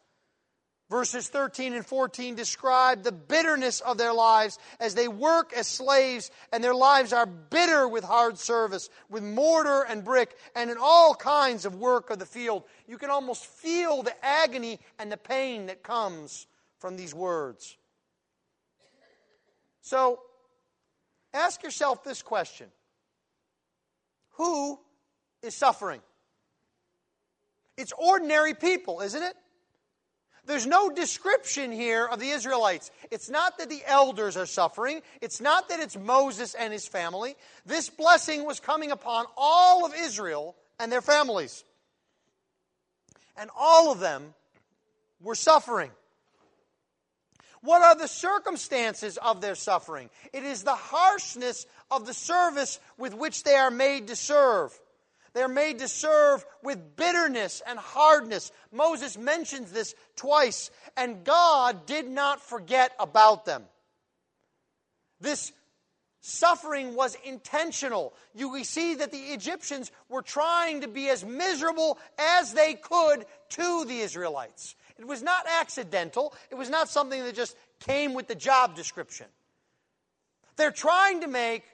Verses 0.88 1.26
13 1.28 1.74
and 1.74 1.84
14 1.84 2.36
describe 2.36 3.02
the 3.02 3.10
bitterness 3.10 3.80
of 3.80 3.98
their 3.98 4.12
lives 4.12 4.56
as 4.78 4.94
they 4.94 5.08
work 5.08 5.52
as 5.52 5.66
slaves, 5.66 6.30
and 6.52 6.62
their 6.62 6.76
lives 6.76 7.12
are 7.12 7.26
bitter 7.26 7.88
with 7.88 8.04
hard 8.04 8.38
service, 8.38 8.88
with 9.10 9.24
mortar 9.24 9.82
and 9.82 10.04
brick, 10.04 10.36
and 10.54 10.70
in 10.70 10.76
all 10.80 11.12
kinds 11.12 11.64
of 11.64 11.74
work 11.74 12.10
of 12.10 12.20
the 12.20 12.26
field. 12.26 12.62
You 12.86 12.98
can 12.98 13.10
almost 13.10 13.46
feel 13.46 14.04
the 14.04 14.14
agony 14.24 14.78
and 15.00 15.10
the 15.10 15.16
pain 15.16 15.66
that 15.66 15.82
comes 15.82 16.46
from 16.78 16.96
these 16.96 17.12
words. 17.12 17.76
So, 19.80 20.20
ask 21.34 21.64
yourself 21.64 22.04
this 22.04 22.22
question 22.22 22.68
Who 24.34 24.78
is 25.42 25.56
suffering? 25.56 26.00
It's 27.76 27.92
ordinary 27.98 28.54
people, 28.54 29.00
isn't 29.00 29.22
it? 29.22 29.34
There's 30.46 30.66
no 30.66 30.90
description 30.90 31.72
here 31.72 32.06
of 32.06 32.20
the 32.20 32.30
Israelites. 32.30 32.90
It's 33.10 33.28
not 33.28 33.58
that 33.58 33.68
the 33.68 33.82
elders 33.84 34.36
are 34.36 34.46
suffering. 34.46 35.02
It's 35.20 35.40
not 35.40 35.68
that 35.68 35.80
it's 35.80 35.96
Moses 35.96 36.54
and 36.54 36.72
his 36.72 36.86
family. 36.86 37.34
This 37.66 37.90
blessing 37.90 38.44
was 38.44 38.60
coming 38.60 38.92
upon 38.92 39.26
all 39.36 39.84
of 39.84 39.92
Israel 39.94 40.54
and 40.78 40.90
their 40.90 41.02
families. 41.02 41.64
And 43.36 43.50
all 43.56 43.90
of 43.90 43.98
them 43.98 44.34
were 45.20 45.34
suffering. 45.34 45.90
What 47.62 47.82
are 47.82 47.96
the 47.96 48.06
circumstances 48.06 49.16
of 49.16 49.40
their 49.40 49.56
suffering? 49.56 50.10
It 50.32 50.44
is 50.44 50.62
the 50.62 50.76
harshness 50.76 51.66
of 51.90 52.06
the 52.06 52.14
service 52.14 52.78
with 52.96 53.12
which 53.14 53.42
they 53.42 53.56
are 53.56 53.72
made 53.72 54.06
to 54.08 54.16
serve. 54.16 54.78
They're 55.36 55.48
made 55.48 55.80
to 55.80 55.88
serve 55.88 56.46
with 56.62 56.96
bitterness 56.96 57.60
and 57.66 57.78
hardness. 57.78 58.50
Moses 58.72 59.18
mentions 59.18 59.70
this 59.70 59.94
twice, 60.16 60.70
and 60.96 61.24
God 61.24 61.84
did 61.84 62.08
not 62.08 62.40
forget 62.40 62.92
about 62.98 63.44
them. 63.44 63.64
This 65.20 65.52
suffering 66.22 66.94
was 66.94 67.18
intentional. 67.22 68.14
You, 68.34 68.64
see 68.64 68.94
that 68.94 69.12
the 69.12 69.18
Egyptians 69.18 69.92
were 70.08 70.22
trying 70.22 70.80
to 70.80 70.88
be 70.88 71.10
as 71.10 71.22
miserable 71.22 71.98
as 72.18 72.54
they 72.54 72.72
could 72.72 73.26
to 73.50 73.84
the 73.84 73.98
Israelites. 73.98 74.74
It 74.98 75.06
was 75.06 75.22
not 75.22 75.44
accidental, 75.60 76.32
it 76.50 76.54
was 76.54 76.70
not 76.70 76.88
something 76.88 77.22
that 77.22 77.34
just 77.34 77.58
came 77.80 78.14
with 78.14 78.26
the 78.26 78.34
job 78.34 78.74
description. 78.74 79.26
They're 80.56 80.70
trying 80.70 81.20
to 81.20 81.28
make 81.28 81.64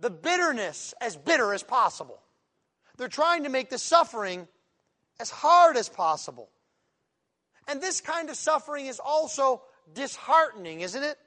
the 0.00 0.10
bitterness 0.10 0.94
as 1.00 1.14
bitter 1.14 1.54
as 1.54 1.62
possible. 1.62 2.18
They're 2.96 3.08
trying 3.08 3.44
to 3.44 3.48
make 3.48 3.70
the 3.70 3.78
suffering 3.78 4.48
as 5.20 5.30
hard 5.30 5.76
as 5.76 5.88
possible. 5.88 6.48
And 7.68 7.80
this 7.80 8.00
kind 8.00 8.30
of 8.30 8.36
suffering 8.36 8.86
is 8.86 9.00
also 9.00 9.62
disheartening, 9.92 10.80
isn't 10.80 11.02
it? 11.02 11.18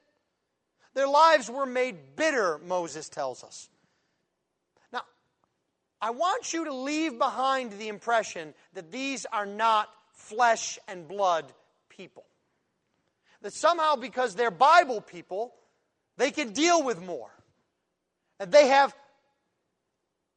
Their 0.94 1.08
lives 1.08 1.50
were 1.50 1.66
made 1.66 2.16
bitter, 2.16 2.60
Moses 2.60 3.10
tells 3.10 3.44
us. 3.44 3.70
Now, 4.92 5.04
I 6.02 6.12
want 6.12 6.54
you 6.54 6.66
to 6.66 6.74
leave 6.74 7.18
behind 7.18 7.74
the 7.74 7.90
impression 7.90 8.54
that 8.74 8.92
these 8.92 9.26
are 9.32 9.46
not 9.46 9.90
flesh 10.14 10.80
and 10.88 11.08
blood 11.08 11.52
people. 11.90 12.26
That 13.42 13.54
somehow, 13.54 13.96
because 13.96 14.36
they're 14.36 14.52
Bible 14.52 15.02
people, 15.02 15.54
they 16.18 16.32
can 16.32 16.52
deal 16.52 16.84
with 16.84 17.02
more. 17.02 17.32
And 18.40 18.52
they 18.52 18.68
have 18.68 18.94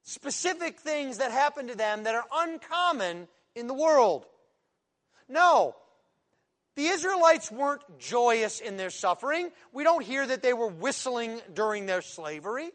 specific 0.03 0.81
things 0.81 1.19
that 1.19 1.31
happen 1.31 1.69
to 1.69 1.77
them 1.77 2.05
that 2.05 2.15
are 2.15 2.25
uncommon 2.33 3.29
in 3.55 3.67
the 3.67 3.75
world. 3.75 4.27
No. 5.29 5.75
The 6.75 6.87
Israelites 6.87 7.51
weren't 7.51 7.83
joyous 7.99 8.61
in 8.61 8.77
their 8.77 8.91
suffering. 8.91 9.51
We 9.73 9.85
don't 9.85 10.05
hear 10.05 10.27
that 10.27 10.43
they 10.43 10.55
were 10.55 10.69
whistling 10.69 11.41
during 11.53 11.87
their 11.87 12.03
slavery. 12.03 12.71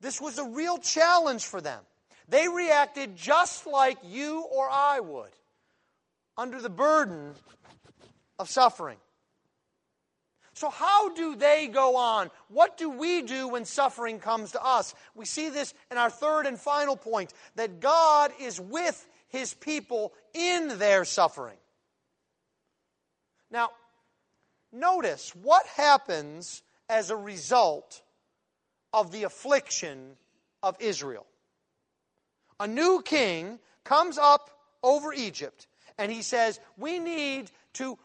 This 0.00 0.20
was 0.20 0.38
a 0.38 0.44
real 0.44 0.78
challenge 0.78 1.44
for 1.44 1.60
them. 1.60 1.80
They 2.28 2.48
reacted 2.48 3.16
just 3.16 3.66
like 3.66 3.98
you 4.04 4.42
or 4.42 4.68
I 4.70 5.00
would 5.00 5.30
under 6.36 6.60
the 6.60 6.70
burden 6.70 7.34
of 8.38 8.48
suffering. 8.48 8.96
So, 10.60 10.68
how 10.68 11.08
do 11.14 11.36
they 11.36 11.68
go 11.68 11.96
on? 11.96 12.30
What 12.48 12.76
do 12.76 12.90
we 12.90 13.22
do 13.22 13.48
when 13.48 13.64
suffering 13.64 14.18
comes 14.18 14.52
to 14.52 14.62
us? 14.62 14.94
We 15.14 15.24
see 15.24 15.48
this 15.48 15.72
in 15.90 15.96
our 15.96 16.10
third 16.10 16.44
and 16.44 16.60
final 16.60 16.98
point 16.98 17.32
that 17.54 17.80
God 17.80 18.30
is 18.38 18.60
with 18.60 19.08
his 19.28 19.54
people 19.54 20.12
in 20.34 20.76
their 20.76 21.06
suffering. 21.06 21.56
Now, 23.50 23.70
notice 24.70 25.34
what 25.34 25.64
happens 25.64 26.62
as 26.90 27.08
a 27.08 27.16
result 27.16 28.02
of 28.92 29.12
the 29.12 29.22
affliction 29.22 30.18
of 30.62 30.76
Israel. 30.78 31.24
A 32.60 32.66
new 32.66 33.00
king 33.02 33.60
comes 33.82 34.18
up 34.18 34.50
over 34.82 35.14
Egypt 35.14 35.68
and 35.96 36.12
he 36.12 36.20
says, 36.20 36.60
We 36.76 36.98
need 36.98 37.50
to 37.74 37.98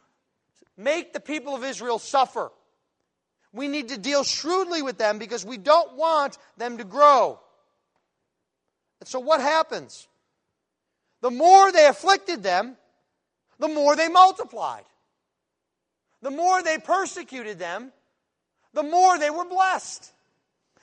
make 0.78 1.14
the 1.14 1.20
people 1.20 1.56
of 1.56 1.64
Israel 1.64 2.00
suffer. 2.00 2.52
We 3.54 3.68
need 3.68 3.90
to 3.90 3.98
deal 3.98 4.24
shrewdly 4.24 4.82
with 4.82 4.98
them 4.98 5.18
because 5.18 5.46
we 5.46 5.58
don't 5.58 5.96
want 5.96 6.38
them 6.58 6.78
to 6.78 6.84
grow. 6.84 7.40
And 9.00 9.08
so 9.08 9.20
what 9.20 9.40
happens? 9.40 10.08
The 11.22 11.32
more 11.32 11.72
they 11.72 11.88
afflicted 11.88 12.44
them, 12.44 12.76
the 13.60 13.68
more 13.68 13.96
they 13.96 14.10
multiplied. 14.10 14.84
The 16.22 16.32
more 16.32 16.62
they 16.62 16.78
persecuted 16.78 17.60
them, 17.60 17.92
the 18.74 18.84
more 18.84 19.18
they 19.18 19.30
were 19.30 19.46
blessed. 19.46 20.12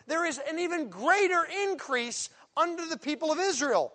There 0.07 0.25
is 0.25 0.41
an 0.49 0.59
even 0.59 0.89
greater 0.89 1.47
increase 1.65 2.31
under 2.57 2.87
the 2.87 2.97
people 2.97 3.31
of 3.31 3.39
Israel. 3.39 3.93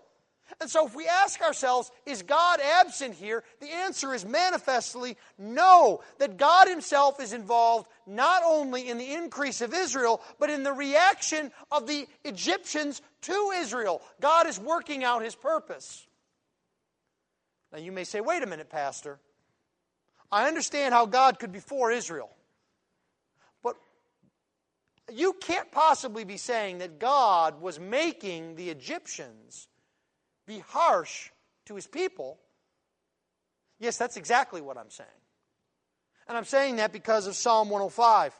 And 0.60 0.70
so, 0.70 0.88
if 0.88 0.96
we 0.96 1.08
ask 1.08 1.42
ourselves, 1.42 1.92
is 2.06 2.24
God 2.24 2.60
absent 2.62 3.16
here? 3.16 3.44
The 3.60 3.68
answer 3.68 4.14
is 4.14 4.26
manifestly 4.26 5.18
no. 5.38 6.02
That 6.20 6.38
God 6.38 6.68
Himself 6.68 7.20
is 7.20 7.34
involved 7.34 7.88
not 8.06 8.44
only 8.46 8.90
in 8.90 8.98
the 8.98 9.14
increase 9.14 9.62
of 9.62 9.74
Israel, 9.74 10.22
but 10.40 10.50
in 10.50 10.64
the 10.64 10.74
reaction 10.74 11.52
of 11.72 11.86
the 11.86 12.08
Egyptians 12.24 13.02
to 13.24 13.52
Israel. 13.56 14.02
God 14.22 14.48
is 14.48 14.60
working 14.60 15.04
out 15.04 15.24
His 15.24 15.36
purpose. 15.36 16.08
Now, 17.72 17.80
you 17.80 17.92
may 17.92 18.06
say, 18.06 18.22
wait 18.22 18.42
a 18.42 18.48
minute, 18.48 18.70
Pastor. 18.70 19.20
I 20.32 20.48
understand 20.48 20.94
how 20.94 21.06
God 21.06 21.40
could 21.40 21.52
be 21.52 21.60
for 21.60 21.92
Israel. 21.92 22.30
But 23.64 23.76
you 25.14 25.34
can't 25.34 25.72
possibly 25.72 26.24
be 26.24 26.38
saying 26.38 26.80
that 26.80 27.00
God 27.00 27.62
was 27.62 27.80
making 27.80 28.56
the 28.56 28.70
Egyptians 28.70 29.68
be 30.48 30.60
harsh 30.70 31.30
to 31.66 31.76
his 31.76 31.86
people. 31.86 32.40
Yes, 33.80 33.98
that's 33.98 34.18
exactly 34.18 34.62
what 34.62 34.78
I'm 34.78 34.90
saying. 34.90 35.10
And 36.28 36.36
I'm 36.36 36.46
saying 36.46 36.78
that 36.78 36.92
because 36.92 37.28
of 37.28 37.36
Psalm 37.36 37.70
105. 37.70 38.34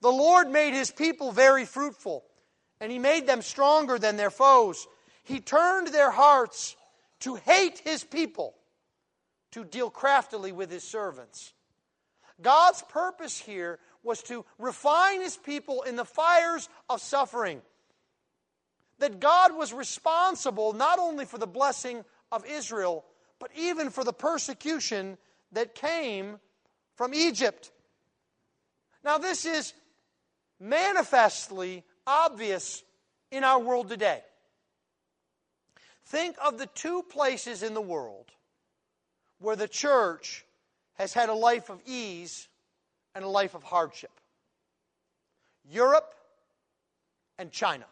The 0.00 0.10
Lord 0.10 0.50
made 0.50 0.74
his 0.74 0.90
people 0.90 1.32
very 1.32 1.64
fruitful, 1.64 2.24
and 2.80 2.92
he 2.92 2.98
made 2.98 3.26
them 3.26 3.40
stronger 3.40 3.98
than 3.98 4.16
their 4.16 4.30
foes. 4.30 4.86
He 5.22 5.40
turned 5.40 5.88
their 5.88 6.10
hearts 6.10 6.76
to 7.20 7.36
hate 7.36 7.78
his 7.78 8.04
people, 8.04 8.54
to 9.52 9.64
deal 9.64 9.88
craftily 9.88 10.52
with 10.52 10.70
his 10.70 10.84
servants. 10.84 11.54
God's 12.42 12.82
purpose 12.82 13.38
here 13.38 13.78
was 14.02 14.22
to 14.24 14.44
refine 14.58 15.22
his 15.22 15.36
people 15.36 15.82
in 15.82 15.96
the 15.96 16.04
fires 16.04 16.68
of 16.90 17.00
suffering 17.00 17.62
that 18.98 19.20
God 19.20 19.56
was 19.56 19.72
responsible 19.72 20.72
not 20.72 20.98
only 20.98 21.24
for 21.24 21.38
the 21.38 21.46
blessing 21.46 22.04
of 22.30 22.44
Israel, 22.46 23.04
but 23.38 23.50
even 23.56 23.90
for 23.90 24.04
the 24.04 24.12
persecution 24.12 25.18
that 25.52 25.74
came 25.74 26.38
from 26.96 27.14
Egypt. 27.14 27.70
Now, 29.04 29.18
this 29.18 29.44
is 29.44 29.74
manifestly 30.60 31.84
obvious 32.06 32.82
in 33.30 33.44
our 33.44 33.58
world 33.58 33.88
today. 33.88 34.22
Think 36.06 36.36
of 36.44 36.58
the 36.58 36.66
two 36.66 37.02
places 37.02 37.62
in 37.62 37.74
the 37.74 37.80
world 37.80 38.30
where 39.38 39.56
the 39.56 39.68
church 39.68 40.44
has 40.94 41.12
had 41.12 41.28
a 41.28 41.34
life 41.34 41.70
of 41.70 41.80
ease 41.86 42.48
and 43.14 43.24
a 43.24 43.28
life 43.28 43.54
of 43.54 43.62
hardship 43.62 44.10
Europe 45.66 46.14
and 47.38 47.50
China. 47.50 47.86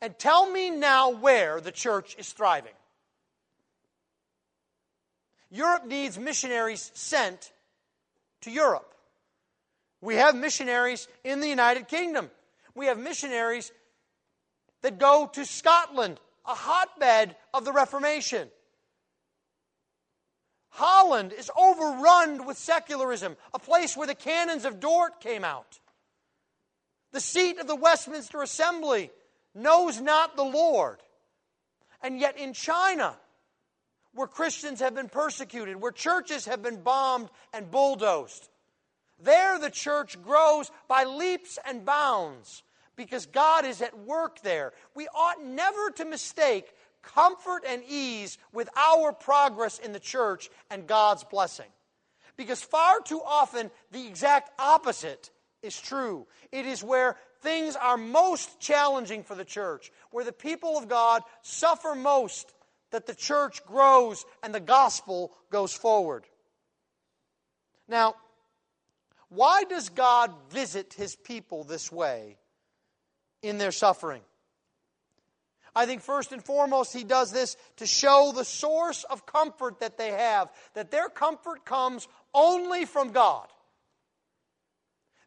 And 0.00 0.18
tell 0.18 0.50
me 0.50 0.70
now 0.70 1.10
where 1.10 1.60
the 1.60 1.72
church 1.72 2.14
is 2.18 2.32
thriving. 2.32 2.72
Europe 5.50 5.86
needs 5.86 6.18
missionaries 6.18 6.90
sent 6.94 7.52
to 8.42 8.50
Europe. 8.50 8.94
We 10.00 10.16
have 10.16 10.34
missionaries 10.34 11.08
in 11.24 11.40
the 11.40 11.48
United 11.48 11.88
Kingdom. 11.88 12.30
We 12.74 12.86
have 12.86 12.98
missionaries 12.98 13.72
that 14.82 14.98
go 14.98 15.30
to 15.32 15.44
Scotland, 15.44 16.20
a 16.44 16.54
hotbed 16.54 17.34
of 17.54 17.64
the 17.64 17.72
Reformation. 17.72 18.48
Holland 20.68 21.32
is 21.32 21.50
overrun 21.56 22.44
with 22.44 22.58
secularism, 22.58 23.36
a 23.54 23.58
place 23.58 23.96
where 23.96 24.06
the 24.06 24.14
canons 24.14 24.66
of 24.66 24.78
Dort 24.78 25.20
came 25.20 25.42
out. 25.42 25.80
The 27.12 27.20
seat 27.20 27.58
of 27.58 27.66
the 27.66 27.74
Westminster 27.74 28.42
Assembly 28.42 29.10
knows 29.56 30.00
not 30.00 30.36
the 30.36 30.44
Lord. 30.44 30.98
And 32.02 32.20
yet 32.20 32.38
in 32.38 32.52
China, 32.52 33.16
where 34.14 34.28
Christians 34.28 34.80
have 34.80 34.94
been 34.94 35.08
persecuted, 35.08 35.80
where 35.80 35.92
churches 35.92 36.44
have 36.46 36.62
been 36.62 36.82
bombed 36.82 37.30
and 37.52 37.70
bulldozed, 37.70 38.48
there 39.18 39.58
the 39.58 39.70
church 39.70 40.22
grows 40.22 40.70
by 40.88 41.04
leaps 41.04 41.58
and 41.66 41.84
bounds 41.84 42.62
because 42.96 43.26
God 43.26 43.64
is 43.64 43.82
at 43.82 43.98
work 43.98 44.40
there. 44.42 44.72
We 44.94 45.08
ought 45.08 45.44
never 45.44 45.90
to 45.96 46.04
mistake 46.04 46.72
comfort 47.02 47.62
and 47.66 47.82
ease 47.88 48.38
with 48.52 48.68
our 48.76 49.12
progress 49.12 49.78
in 49.78 49.92
the 49.92 50.00
church 50.00 50.50
and 50.70 50.86
God's 50.86 51.24
blessing. 51.24 51.66
Because 52.36 52.62
far 52.62 53.00
too 53.00 53.22
often 53.24 53.70
the 53.92 54.06
exact 54.06 54.50
opposite 54.58 55.30
is 55.62 55.80
true. 55.80 56.26
It 56.52 56.66
is 56.66 56.82
where 56.82 57.16
things 57.46 57.76
are 57.76 57.96
most 57.96 58.58
challenging 58.58 59.22
for 59.22 59.36
the 59.36 59.44
church, 59.44 59.92
where 60.10 60.24
the 60.24 60.32
people 60.32 60.76
of 60.76 60.88
God 60.88 61.22
suffer 61.42 61.94
most, 61.94 62.52
that 62.90 63.06
the 63.06 63.14
church 63.14 63.64
grows 63.64 64.24
and 64.42 64.52
the 64.52 64.58
gospel 64.58 65.32
goes 65.52 65.72
forward. 65.72 66.24
Now, 67.86 68.16
why 69.28 69.62
does 69.62 69.90
God 69.90 70.32
visit 70.50 70.94
his 70.94 71.14
people 71.14 71.62
this 71.62 71.92
way 71.92 72.36
in 73.42 73.58
their 73.58 73.70
suffering? 73.70 74.22
I 75.72 75.86
think 75.86 76.02
first 76.02 76.32
and 76.32 76.42
foremost, 76.42 76.92
he 76.92 77.04
does 77.04 77.30
this 77.30 77.56
to 77.76 77.86
show 77.86 78.32
the 78.34 78.44
source 78.44 79.04
of 79.04 79.24
comfort 79.24 79.78
that 79.78 79.98
they 79.98 80.10
have, 80.10 80.50
that 80.74 80.90
their 80.90 81.08
comfort 81.08 81.64
comes 81.64 82.08
only 82.34 82.86
from 82.86 83.12
God. 83.12 83.46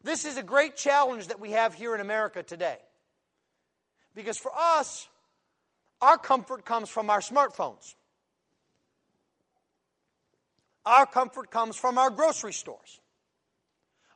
This 0.02 0.24
is 0.24 0.36
a 0.36 0.42
great 0.42 0.76
challenge 0.76 1.28
that 1.28 1.40
we 1.40 1.52
have 1.52 1.74
here 1.74 1.94
in 1.94 2.00
America 2.00 2.42
today. 2.42 2.78
Because 4.14 4.38
for 4.38 4.52
us, 4.56 5.08
our 6.00 6.16
comfort 6.16 6.64
comes 6.64 6.88
from 6.88 7.10
our 7.10 7.20
smartphones. 7.20 7.94
Our 10.86 11.06
comfort 11.06 11.50
comes 11.50 11.76
from 11.76 11.98
our 11.98 12.10
grocery 12.10 12.54
stores. 12.54 13.00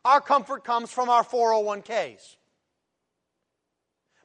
Our 0.05 0.21
comfort 0.21 0.65
comes 0.65 0.91
from 0.91 1.09
our 1.09 1.25
401ks. 1.25 2.37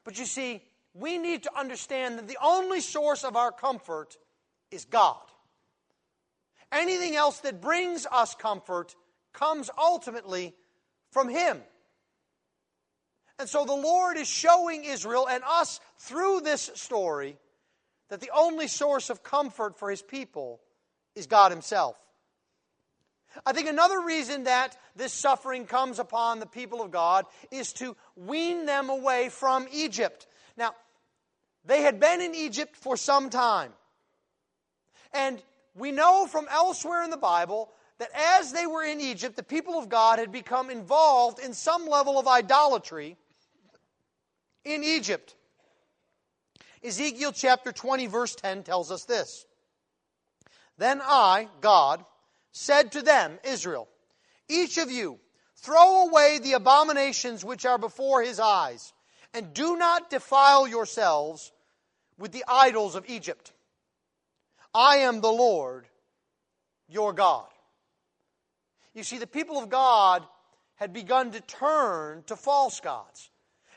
But 0.03 0.17
you 0.17 0.25
see, 0.25 0.63
we 0.93 1.17
need 1.17 1.43
to 1.43 1.57
understand 1.57 2.17
that 2.17 2.27
the 2.27 2.37
only 2.41 2.81
source 2.81 3.23
of 3.23 3.35
our 3.35 3.51
comfort 3.51 4.17
is 4.71 4.85
God. 4.85 5.17
Anything 6.71 7.15
else 7.15 7.39
that 7.39 7.61
brings 7.61 8.05
us 8.11 8.35
comfort 8.35 8.95
comes 9.33 9.69
ultimately 9.77 10.55
from 11.11 11.29
Him. 11.29 11.61
And 13.37 13.47
so 13.47 13.65
the 13.65 13.73
Lord 13.73 14.17
is 14.17 14.27
showing 14.27 14.83
Israel 14.83 15.27
and 15.29 15.43
us 15.47 15.79
through 15.97 16.41
this 16.41 16.71
story 16.75 17.37
that 18.09 18.19
the 18.19 18.31
only 18.35 18.67
source 18.67 19.09
of 19.09 19.23
comfort 19.23 19.77
for 19.77 19.89
His 19.89 20.01
people 20.01 20.59
is 21.15 21.27
God 21.27 21.51
Himself. 21.51 21.97
I 23.45 23.53
think 23.53 23.69
another 23.69 24.01
reason 24.01 24.45
that 24.45 24.75
this 24.95 25.13
suffering 25.13 25.65
comes 25.65 25.99
upon 25.99 26.39
the 26.39 26.45
people 26.45 26.81
of 26.81 26.91
God 26.91 27.25
is 27.51 27.73
to 27.73 27.95
wean 28.15 28.65
them 28.65 28.89
away 28.89 29.29
from 29.29 29.67
Egypt. 29.71 30.27
Now, 30.57 30.73
they 31.65 31.81
had 31.81 31.99
been 31.99 32.21
in 32.21 32.33
Egypt 32.33 32.75
for 32.75 32.97
some 32.97 33.29
time. 33.29 33.71
And 35.13 35.41
we 35.75 35.91
know 35.91 36.25
from 36.27 36.47
elsewhere 36.49 37.03
in 37.03 37.09
the 37.09 37.17
Bible 37.17 37.71
that 37.99 38.09
as 38.15 38.51
they 38.51 38.65
were 38.65 38.83
in 38.83 38.99
Egypt, 38.99 39.35
the 39.35 39.43
people 39.43 39.77
of 39.77 39.89
God 39.89 40.19
had 40.19 40.31
become 40.31 40.69
involved 40.69 41.39
in 41.39 41.53
some 41.53 41.85
level 41.85 42.17
of 42.17 42.27
idolatry 42.27 43.17
in 44.63 44.83
Egypt. 44.83 45.35
Ezekiel 46.83 47.33
chapter 47.33 47.71
20, 47.71 48.07
verse 48.07 48.35
10 48.35 48.63
tells 48.63 48.89
us 48.89 49.03
this. 49.03 49.45
Then 50.77 51.01
I, 51.03 51.49
God, 51.59 52.05
said 52.53 52.93
to 52.93 53.01
them, 53.01 53.37
Israel, 53.43 53.89
each 54.47 54.77
of 54.77 54.89
you, 54.89 55.19
throw 55.57 56.07
away 56.07 56.39
the 56.39 56.53
abominations 56.53 57.43
which 57.43 57.65
are 57.65 57.77
before 57.77 58.23
his 58.23 58.39
eyes, 58.39 58.93
and 59.33 59.53
do 59.53 59.75
not 59.75 60.09
defile 60.09 60.67
yourselves 60.67 61.51
with 62.17 62.31
the 62.31 62.45
idols 62.47 62.95
of 62.95 63.09
Egypt. 63.09 63.51
I 64.73 64.97
am 64.97 65.19
the 65.19 65.31
Lord 65.31 65.85
your 66.87 67.11
God. 67.11 67.47
You 68.93 69.03
see, 69.03 69.17
the 69.17 69.27
people 69.27 69.59
of 69.59 69.69
God 69.69 70.25
had 70.75 70.93
begun 70.93 71.31
to 71.31 71.41
turn 71.41 72.23
to 72.27 72.35
false 72.35 72.79
gods. 72.79 73.29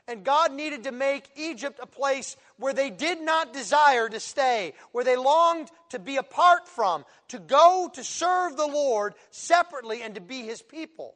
And 0.09 0.25
God 0.25 0.53
needed 0.53 0.85
to 0.85 0.93
make 0.93 1.29
Egypt 1.37 1.79
a 1.81 1.87
place 1.87 2.37
where 2.57 2.73
they 2.73 2.91
did 2.91 3.21
not 3.21 3.53
desire 3.53 4.09
to 4.09 4.19
stay, 4.19 4.75
where 4.91 5.05
they 5.05 5.17
longed 5.17 5.71
to 5.91 5.99
be 5.99 6.17
apart 6.17 6.67
from, 6.67 7.05
to 7.29 7.39
go 7.39 7.89
to 7.95 8.03
serve 8.03 8.57
the 8.57 8.67
Lord 8.67 9.15
separately 9.31 10.03
and 10.03 10.17
to 10.17 10.21
be 10.21 10.43
His 10.43 10.61
people. 10.61 11.15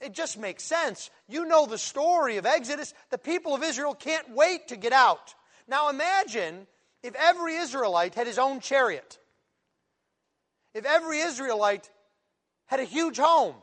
It 0.00 0.12
just 0.12 0.38
makes 0.38 0.62
sense. 0.62 1.10
You 1.28 1.46
know 1.46 1.66
the 1.66 1.78
story 1.78 2.36
of 2.36 2.46
Exodus. 2.46 2.94
The 3.10 3.18
people 3.18 3.54
of 3.54 3.62
Israel 3.62 3.94
can't 3.94 4.30
wait 4.30 4.68
to 4.68 4.76
get 4.76 4.92
out. 4.92 5.34
Now 5.68 5.88
imagine 5.88 6.66
if 7.02 7.14
every 7.14 7.56
Israelite 7.56 8.14
had 8.14 8.26
his 8.26 8.38
own 8.38 8.60
chariot, 8.60 9.18
if 10.74 10.84
every 10.84 11.20
Israelite 11.20 11.88
had 12.66 12.80
a 12.80 12.84
huge 12.84 13.18
home, 13.18 13.54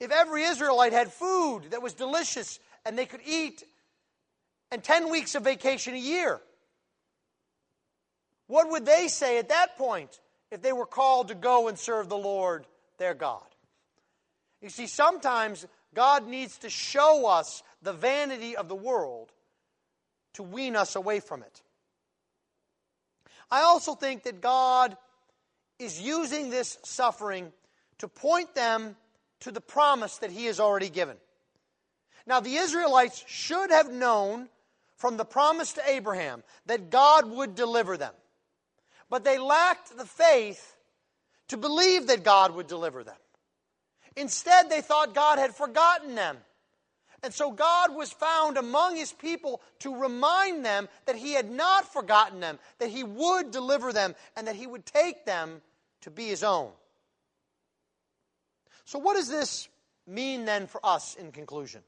if 0.00 0.10
every 0.10 0.42
Israelite 0.44 0.92
had 0.92 1.12
food 1.12 1.70
that 1.70 1.82
was 1.82 1.94
delicious 1.94 2.58
and 2.84 2.98
they 2.98 3.06
could 3.06 3.20
eat, 3.24 3.62
and 4.70 4.82
10 4.82 5.10
weeks 5.10 5.34
of 5.34 5.44
vacation 5.44 5.94
a 5.94 5.98
year, 5.98 6.40
what 8.46 8.70
would 8.70 8.84
they 8.84 9.08
say 9.08 9.38
at 9.38 9.50
that 9.50 9.76
point 9.76 10.20
if 10.50 10.62
they 10.62 10.72
were 10.72 10.86
called 10.86 11.28
to 11.28 11.34
go 11.34 11.68
and 11.68 11.78
serve 11.78 12.08
the 12.08 12.16
Lord 12.16 12.66
their 12.98 13.14
God? 13.14 13.44
You 14.60 14.68
see, 14.68 14.86
sometimes 14.86 15.66
God 15.94 16.26
needs 16.26 16.58
to 16.58 16.70
show 16.70 17.26
us 17.26 17.62
the 17.82 17.92
vanity 17.92 18.56
of 18.56 18.68
the 18.68 18.74
world 18.74 19.30
to 20.34 20.42
wean 20.42 20.76
us 20.76 20.96
away 20.96 21.20
from 21.20 21.42
it. 21.42 21.62
I 23.50 23.62
also 23.62 23.94
think 23.94 24.22
that 24.22 24.40
God 24.40 24.96
is 25.78 26.00
using 26.00 26.48
this 26.48 26.78
suffering 26.84 27.52
to 28.02 28.08
point 28.08 28.52
them 28.56 28.96
to 29.38 29.52
the 29.52 29.60
promise 29.60 30.18
that 30.18 30.32
he 30.32 30.46
has 30.46 30.58
already 30.58 30.90
given. 30.90 31.16
Now, 32.26 32.40
the 32.40 32.56
Israelites 32.56 33.22
should 33.28 33.70
have 33.70 33.92
known 33.92 34.48
from 34.96 35.16
the 35.16 35.24
promise 35.24 35.74
to 35.74 35.88
Abraham 35.88 36.42
that 36.66 36.90
God 36.90 37.30
would 37.30 37.54
deliver 37.54 37.96
them. 37.96 38.12
But 39.08 39.22
they 39.22 39.38
lacked 39.38 39.96
the 39.96 40.04
faith 40.04 40.74
to 41.46 41.56
believe 41.56 42.08
that 42.08 42.24
God 42.24 42.56
would 42.56 42.66
deliver 42.66 43.04
them. 43.04 43.14
Instead, 44.16 44.68
they 44.68 44.80
thought 44.80 45.14
God 45.14 45.38
had 45.38 45.54
forgotten 45.54 46.16
them. 46.16 46.38
And 47.22 47.32
so 47.32 47.52
God 47.52 47.94
was 47.94 48.10
found 48.10 48.56
among 48.56 48.96
his 48.96 49.12
people 49.12 49.62
to 49.78 49.94
remind 49.94 50.64
them 50.64 50.88
that 51.06 51.14
he 51.14 51.34
had 51.34 51.48
not 51.48 51.92
forgotten 51.92 52.40
them, 52.40 52.58
that 52.80 52.90
he 52.90 53.04
would 53.04 53.52
deliver 53.52 53.92
them, 53.92 54.16
and 54.34 54.48
that 54.48 54.56
he 54.56 54.66
would 54.66 54.84
take 54.84 55.24
them 55.24 55.62
to 56.00 56.10
be 56.10 56.26
his 56.26 56.42
own. 56.42 56.72
So, 58.84 58.98
what 58.98 59.16
does 59.16 59.28
this 59.28 59.68
mean 60.06 60.44
then 60.44 60.66
for 60.66 60.80
us 60.84 61.14
in 61.14 61.32
conclusion? 61.32 61.82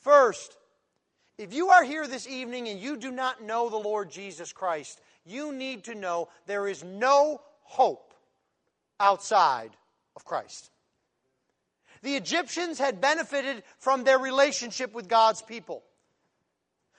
First, 0.00 0.56
if 1.38 1.52
you 1.52 1.68
are 1.70 1.84
here 1.84 2.06
this 2.06 2.28
evening 2.28 2.68
and 2.68 2.80
you 2.80 2.96
do 2.96 3.10
not 3.10 3.42
know 3.42 3.68
the 3.68 3.76
Lord 3.76 4.10
Jesus 4.10 4.52
Christ, 4.52 5.00
you 5.24 5.52
need 5.52 5.84
to 5.84 5.94
know 5.94 6.28
there 6.46 6.68
is 6.68 6.82
no 6.84 7.40
hope 7.62 8.14
outside 9.00 9.70
of 10.14 10.24
Christ. 10.24 10.70
The 12.02 12.14
Egyptians 12.14 12.78
had 12.78 13.00
benefited 13.00 13.64
from 13.78 14.04
their 14.04 14.18
relationship 14.18 14.94
with 14.94 15.08
God's 15.08 15.42
people. 15.42 15.82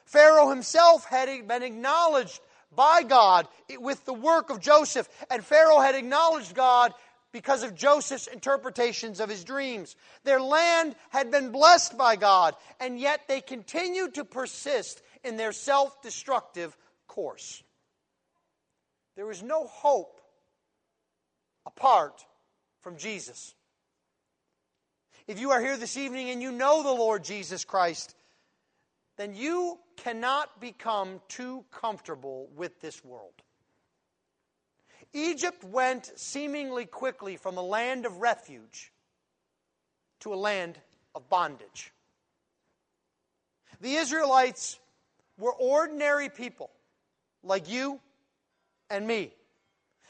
Pharaoh 0.06 0.50
himself 0.50 1.06
had 1.06 1.48
been 1.48 1.64
acknowledged 1.64 2.40
by 2.76 3.04
God 3.04 3.48
with 3.80 4.04
the 4.06 4.14
work 4.14 4.50
of 4.50 4.60
Joseph, 4.60 5.08
and 5.32 5.44
Pharaoh 5.44 5.80
had 5.80 5.96
acknowledged 5.96 6.54
God 6.54 6.94
because 7.32 7.64
of 7.64 7.76
Joseph's 7.76 8.28
interpretations 8.28 9.20
of 9.20 9.30
his 9.30 9.44
dreams. 9.44 9.96
Their 10.24 10.40
land 10.40 10.96
had 11.10 11.32
been 11.32 11.52
blessed 11.52 11.98
by 11.98 12.16
God, 12.16 12.56
and 12.80 13.00
yet 13.00 13.22
they 13.28 13.42
continued 13.42 14.16
to 14.16 14.26
persist 14.26 15.02
in 15.24 15.38
their 15.38 15.52
self 15.52 16.02
destructive 16.02 16.76
course. 17.08 17.64
There 19.16 19.32
is 19.32 19.44
no 19.44 19.66
hope 19.68 20.22
apart 21.66 22.26
from 22.82 22.98
Jesus. 22.98 23.54
If 25.28 25.40
you 25.40 25.52
are 25.52 25.60
here 25.60 25.76
this 25.76 25.98
evening 25.98 26.30
and 26.30 26.42
you 26.42 26.52
know 26.52 26.84
the 26.84 26.92
Lord 26.92 27.26
Jesus 27.26 27.66
Christ, 27.66 28.16
then 29.18 29.36
you 29.36 29.78
cannot 29.98 30.62
become 30.62 31.20
too 31.28 31.66
comfortable 31.72 32.48
with 32.56 32.80
this 32.80 33.04
world. 33.04 33.34
Egypt 35.14 35.64
went 35.64 36.12
seemingly 36.16 36.86
quickly 36.86 37.38
from 37.38 37.58
a 37.58 37.62
land 37.62 38.06
of 38.06 38.18
refuge 38.18 38.92
to 40.20 40.34
a 40.34 40.36
land 40.36 40.78
of 41.16 41.30
bondage. 41.30 41.92
The 43.82 43.96
Israelites 43.96 44.80
were 45.38 45.54
ordinary 45.54 46.30
people 46.30 46.72
like 47.44 47.70
you 47.70 48.00
and 48.90 49.06
me. 49.06 49.34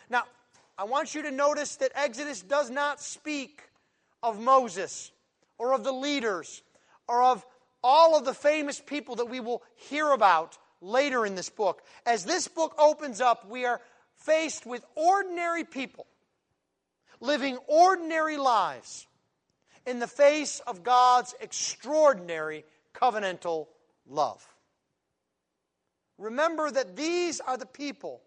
Now, 0.09 0.23
I 0.77 0.85
want 0.85 1.15
you 1.15 1.23
to 1.23 1.31
notice 1.31 1.75
that 1.77 1.91
Exodus 1.95 2.41
does 2.41 2.69
not 2.69 3.01
speak 3.01 3.61
of 4.23 4.39
Moses 4.39 5.11
or 5.57 5.73
of 5.73 5.83
the 5.83 5.91
leaders 5.91 6.61
or 7.07 7.23
of 7.23 7.45
all 7.83 8.17
of 8.17 8.25
the 8.25 8.33
famous 8.33 8.79
people 8.79 9.15
that 9.15 9.29
we 9.29 9.39
will 9.39 9.63
hear 9.75 10.11
about 10.11 10.57
later 10.81 11.25
in 11.25 11.35
this 11.35 11.49
book. 11.49 11.81
As 12.05 12.25
this 12.25 12.47
book 12.47 12.75
opens 12.77 13.21
up, 13.21 13.49
we 13.49 13.65
are 13.65 13.81
faced 14.17 14.65
with 14.65 14.85
ordinary 14.95 15.63
people 15.63 16.07
living 17.19 17.57
ordinary 17.67 18.37
lives 18.37 19.07
in 19.85 19.99
the 19.99 20.07
face 20.07 20.59
of 20.67 20.83
God's 20.83 21.33
extraordinary 21.39 22.65
covenantal 22.93 23.67
love. 24.07 24.45
Remember 26.17 26.69
that 26.69 26.95
these 26.95 27.39
are 27.39 27.57
the 27.57 27.65
people 27.65 28.21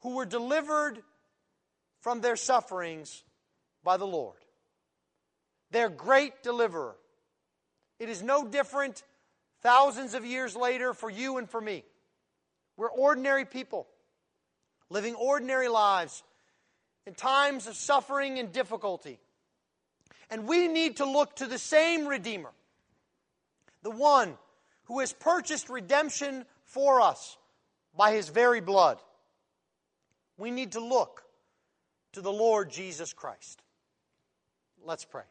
who 0.00 0.16
were 0.16 0.26
delivered 0.26 1.02
from 2.00 2.20
their 2.20 2.36
sufferings 2.36 3.22
by 3.84 3.96
the 3.96 4.06
Lord. 4.06 4.36
Their 5.70 5.88
great 5.88 6.42
deliverer. 6.42 6.96
It 7.98 8.08
is 8.08 8.22
no 8.22 8.46
different 8.46 9.02
thousands 9.62 10.14
of 10.14 10.24
years 10.24 10.56
later 10.56 10.94
for 10.94 11.10
you 11.10 11.38
and 11.38 11.48
for 11.48 11.60
me. 11.60 11.84
We're 12.76 12.90
ordinary 12.90 13.44
people 13.44 13.86
living 14.90 15.14
ordinary 15.14 15.68
lives 15.68 16.22
in 17.06 17.14
times 17.14 17.66
of 17.66 17.74
suffering 17.74 18.38
and 18.38 18.52
difficulty. 18.52 19.18
And 20.30 20.46
we 20.46 20.68
need 20.68 20.98
to 20.98 21.06
look 21.06 21.36
to 21.36 21.46
the 21.46 21.58
same 21.58 22.06
Redeemer, 22.06 22.50
the 23.82 23.90
one 23.90 24.36
who 24.84 25.00
has 25.00 25.12
purchased 25.12 25.68
redemption 25.70 26.44
for 26.64 27.00
us 27.00 27.36
by 27.96 28.12
his 28.12 28.28
very 28.28 28.60
blood. 28.60 28.98
We 30.36 30.50
need 30.50 30.72
to 30.72 30.80
look 30.80 31.24
to 32.12 32.20
the 32.20 32.32
Lord 32.32 32.70
Jesus 32.70 33.12
Christ. 33.12 33.62
Let's 34.84 35.04
pray. 35.04 35.24